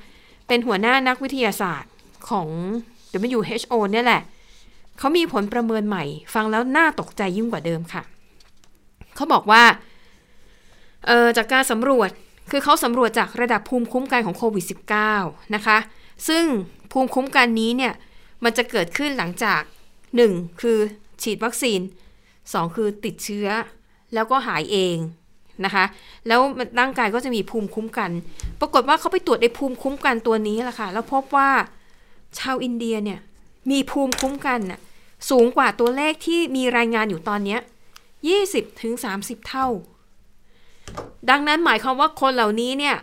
[0.49, 1.93] เป็นหัวหน้านักวิทยาศาสตร์
[2.29, 2.49] ของ
[3.29, 4.23] WHO เนี่ยแหละ
[4.99, 8.03] เขามีผลประเมินใหม่ ฟังแล้วน่าตกใจยิ่งกว่าเดิมค่ะ
[9.17, 9.63] เขาบอกว่า
[11.37, 12.11] จากการสำรวจ
[12.51, 14.65] คือเขาสำรวจจากระดับภูมิคุ้มกันของโควิด
[15.09, 15.79] -19 นะคะ
[16.29, 16.45] ซึ่ง
[16.93, 17.93] ภูมิคุ้มกันนี้เนี่ย
[18.45, 19.61] มันจะเกิดขึ้นหลังจาก
[20.11, 20.61] 1.
[20.61, 20.79] คือ
[21.23, 21.81] ฉีดวัคซีน
[22.29, 22.77] 2.
[22.77, 23.49] คือติดเชื้อ
[24.15, 24.97] แล้วก็หายเอง
[25.65, 25.85] นะคะ
[26.27, 26.41] แล้ว
[26.81, 28.11] ร่างกายก็จะมีภูมิคุ้มกัน
[28.61, 31.51] ปรากฏว่าเขาไปตรวจในภูมิคุ้มกันตัวนี้แหละค่ะ แล้วพบว่า
[32.39, 33.21] ชาวอินเดียเนี่ย
[33.71, 34.81] มีภูมิคุ้มกันน่ะ
[35.31, 37.59] สูงกว่าตัวเลขที่มีรายงานอยู่ตอนนี้
[38.21, 38.93] 20ถึง
[39.23, 39.67] 30 เท่า
[41.31, 42.97] ดังนั้นหมายความว่าคนเหล่านี้เนี่ย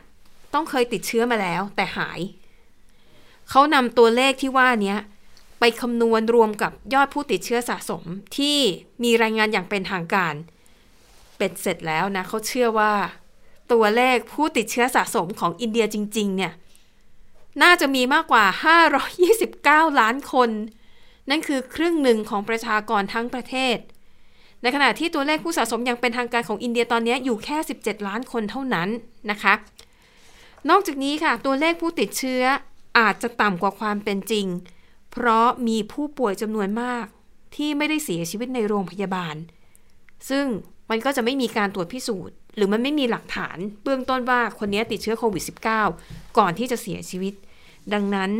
[0.53, 2.19] ต้องเคยติดเชื้อมาแล้วแต่หาย
[3.49, 4.95] เขานำตัวเลขที่ว่านี้
[5.59, 8.03] ไปคำนวณรวมกับยอดผู้ติดเชื้อสะสม
[8.37, 8.57] ที่
[9.03, 10.33] มีรายงานอย่างเป็นทางการ
[11.37, 12.93] เป็ดเสร็จแล้วนะเขาเชื่อว่า
[13.71, 16.53] ตัวเลขผู้ติดเชื้อสะสมของอินเดียจริง ๆ เนี่ย
[17.63, 18.45] น่าจะมีมากกว่า
[19.21, 20.49] 529 ล้านคน
[21.29, 23.77] นั่นคือครึ่งหนึ่งของประชากรทั้งประเทศ
[24.61, 28.89] ในขณะที่ตัวเลขผู้สะสมอย่างเป็นทางการของอินเดียตอนนี้อยู่แค่ 17 ล้านคนเท่านั้น
[29.31, 29.53] นะคะ
[30.69, 32.43] นอกจากนี้ค่ะ ตัวเลขผู้ติดเชื้อ
[32.99, 34.47] อาจจะต่ำกว่าความเป็นจริง
[35.11, 37.05] เพราะมีผู้ป่วยจำนวนมาก
[37.55, 39.35] ที่ไม่ได้เสียชีวิตในโรงพยาบาล
[40.29, 40.45] ซึ่ง
[40.89, 45.43] มันก็จะไม่มีการตรวจพิสูจน์ หรือมันไม่มีหลักฐาน เบื้องต้นว่าคนนี้ติดเชื้อโควิด
[45.89, 47.33] -19 ก่อนที่จะเสียชีวิต
[47.93, 48.31] ดังนั้น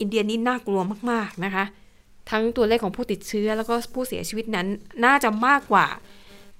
[0.00, 0.80] อินเดียนี่น่ากลัว
[1.10, 1.64] มาก ๆ นะคะ
[2.30, 4.66] ทั้งตัวเลขของผู้ติดเชื้อแล้วก็ผู้เสียชีวิตนั้น
[5.04, 5.86] น่าจะมากกว่า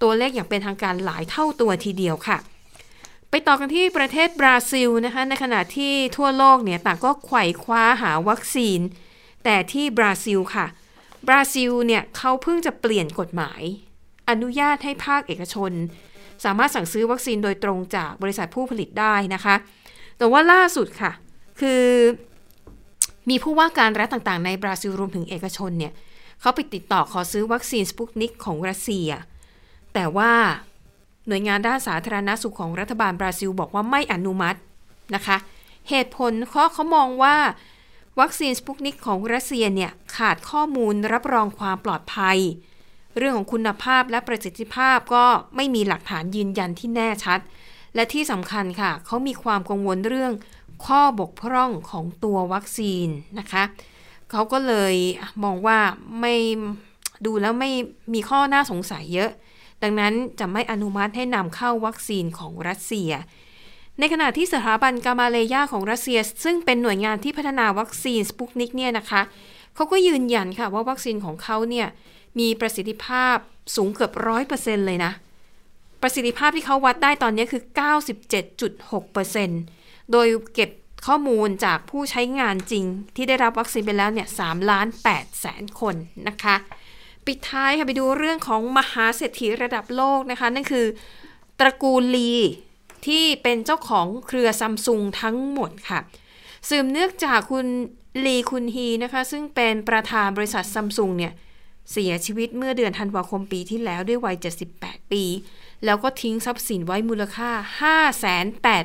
[0.02, 2.38] ตัวเลขอย่างเป็นทางการหลายเท่าตัวทีเดียวค่ะ
[3.48, 8.80] ต่อกันที่ประเทศบราซิลนะคะ ในขณะที่ทั่วโลกเนี่ยต่างก็ไขว่คว้าหาวัคซีน
[9.44, 10.66] แต่ที่บราซิลค่ะ
[11.28, 13.62] บราซิลเนี่ยเขาเพิ่งจะเปลี่ยนกฎหมาย
[14.30, 15.72] อนุญาตให้ภาคเอกชน
[16.44, 19.54] สามารถสั่งซื้อวัคซีนโดยตรงจากบริษัทผู้ผลิตได้นะคะ
[20.18, 21.12] แต่ว่าล่าสุดค่ะ
[21.60, 21.84] คือ
[23.30, 25.92] มีผู้ว่าการรัฐต่างๆ ในบราซิลรวมถึงเอกชนเนี่ย
[26.40, 29.08] เขาไปติดต่อขอซื้อวัคซีนสปุตนิกของรัสเซีย
[29.94, 30.32] แต่ว่า
[31.28, 34.58] หน่วยงานด้านสาธารณาสุขของรัฐบาลบราซิล บอกว่าไม่อนุมัติ
[35.14, 35.36] นะคะ
[35.88, 37.36] เหตุผลเขาเขามองว่า
[38.20, 42.38] วัคซีนสปุตนิกของรัสเซียเนี่ยขาดข้อมูลรับรองความปลอดภัย
[43.16, 45.24] เรื่องของคุณภาพและประสิทธิภาพก็
[45.56, 47.40] ไม่มีหลักฐานยืนยันที่แน่ชัด
[47.94, 50.32] และที่สำคัญค่ะเขามีความกังวลเรื่อง
[50.86, 53.08] ข้อบกพร่องของตัววัคซีน
[53.38, 53.62] นะคะ
[54.30, 54.94] เขาก็เลย
[55.44, 55.78] มองว่า
[56.20, 56.34] ไม่
[57.26, 57.70] ดูแล้วไม่
[58.14, 59.30] มีข้อน่าสงสัยเยอะ
[59.82, 63.10] ดังนั้นจะไม่อนุมัติให้นำเข้าวัคซีนของรัสเซีย
[63.98, 69.22] ในขณะที่สถาบันกามาเลยาของรัสเซีย ซึ่งเป็นหน่วยงานที่พัฒนาวัคซีนสปุกนิกเนี่ยนะคะ
[69.74, 71.86] เขาก็ยืนยันค่ะว่าวัคซีนของเขาเนี่ย
[72.38, 73.36] มีประสิทธิภาพ
[73.76, 75.12] สูงเกือบร้อยเปอร์เซ็นเลยนะ
[76.02, 77.62] ประสิทธิภาพที่เขาวัดได้ตอนนี้คือ
[79.26, 80.70] 97.6%โดยเก็บ
[81.06, 82.84] ข้อมูลจากผู้ใช้งานจริง
[83.16, 85.94] ที่ได้รับวัคซีนไปแล้วเนี่ย3ล้าน8แสนคน
[86.28, 86.56] นะคะ
[87.26, 90.86] ปิดท้ายค่ะไปดูเรื่องของมหาเศรษฐีระดับโลกนะคะ นั่นคือ
[91.60, 92.32] ตระกูลลี
[93.06, 96.00] ที่เป็นเจ้าของเครือซัมซุงทั้งหมดค่ะ
[96.68, 97.66] สืบเนื่องจากคุณ
[98.24, 101.32] ลีคุณฮีนะคะ ซึ่งเป็นประธานบริษัทซัมซุงเนี่ย
[101.92, 104.36] เสียชีวิตเมื่อเดือนธันวาคมปีที่แล้วด้วยวัย
[104.74, 105.24] 78 ปี
[105.84, 107.50] แล้วก็ทิ้งทรัพย์สินไว้มูลค่า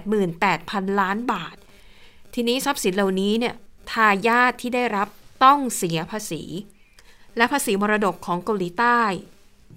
[0.04, 1.56] 588,000 ล้านบาท
[2.34, 3.54] ทีนี้ทรัพย์สินเหล่านี้เนี่ย
[3.92, 5.08] ทายาทที่ได้รับ
[5.44, 6.44] ต้องเสียภาษี
[7.38, 9.02] และภาษีมรดกของเกาหลีใต้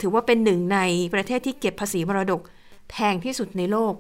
[0.01, 0.79] ถือว่าเป็นหนึ่งใน
[1.15, 2.41] ประเทศที่เก็บภาษีมรดก
[2.91, 3.95] แพงที่สุดในโลก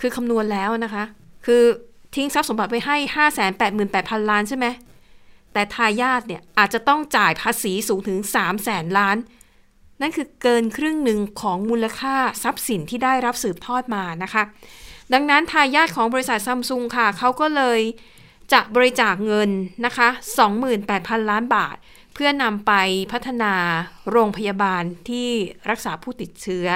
[0.00, 1.04] คือคำนวณแล้วนะคะ
[1.46, 1.62] คือ
[2.14, 2.96] ทิ้งทรัพย์สมบัติไปให้
[3.64, 4.66] 588,000 ล้านใช่ไหม
[5.52, 9.16] แต่ทายาทเนี่ยอาจจะต้องจ่ายภาษีสูงถึง 3 0 0แสนล้าน
[10.00, 14.42] นั่นคือเกินครึ่งหนึ่งของมูลค่าทรัพย์สินที่ได้รับสืบทอดมานะคะ
[15.12, 17.80] ดังนั้นทายาทของบริษัทซัมซุงค่ะ เขาก็เลย
[18.52, 19.50] จะบริจาคเงิน
[19.84, 20.08] นะคะ
[20.68, 21.76] 28,000 ล้านบาท
[22.18, 22.72] พื่อนำไป
[23.12, 23.54] พัฒนา
[24.10, 25.28] โรงพยาบาลที่
[25.70, 26.66] รักษาผู้ติดเชื้อ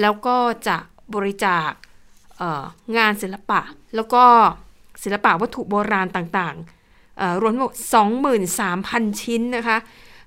[0.00, 0.36] แล้วก็
[0.68, 0.76] จะ
[1.14, 1.70] บริจาค
[2.96, 3.60] งานศิลปะ
[3.96, 4.24] แล้วก็
[5.02, 7.74] ศิลปะวัตถุโบราณต่างๆรวมทั้งหมด
[8.46, 9.76] 23,000 ชิ้นนะคะ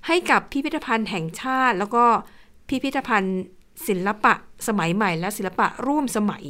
[0.06, 2.04] ให้กับพิพิธภัณฑ์แห่งชาติ แล้วก็
[2.68, 3.40] พิพิธภัณฑ์
[3.88, 4.34] ศิลปะ
[4.68, 6.44] สมัยใหม่ และศิลปะร่วมสมัย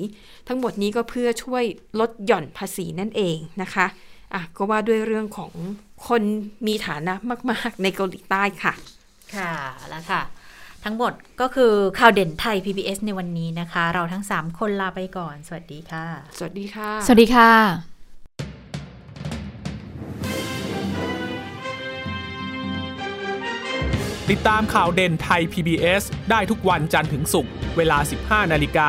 [0.48, 1.64] ทั้งหมดนี้ก็เพื่อช่วย
[2.00, 3.86] ลดหย่อนภาษีนั่นเองนะคะ
[4.34, 5.52] อะก็ว่าด้วยเรื่องของ
[6.08, 6.22] คน
[6.66, 7.14] มีฐานะ
[7.50, 8.74] มาก ๆ ในเกาหลีใต้ค่ะ
[9.36, 9.52] ค่ะ
[9.90, 10.22] แล้วค่ะ
[10.84, 16.04] ทั้งหมดก็คือข่าวเด่นไทย PBS ในวันนี้นะคะ เราทั้ง 3 คนลาไปก่อน สวัสดีค่ะ
[16.38, 17.50] สวัสดีค่ะ สวัสดีค่ะ
[24.30, 28.88] ติดตามข่าวเด่นไทย PBS ได้ทุกวันจันทร์ถึงศุกร์ เวลา 15 นาฬิกา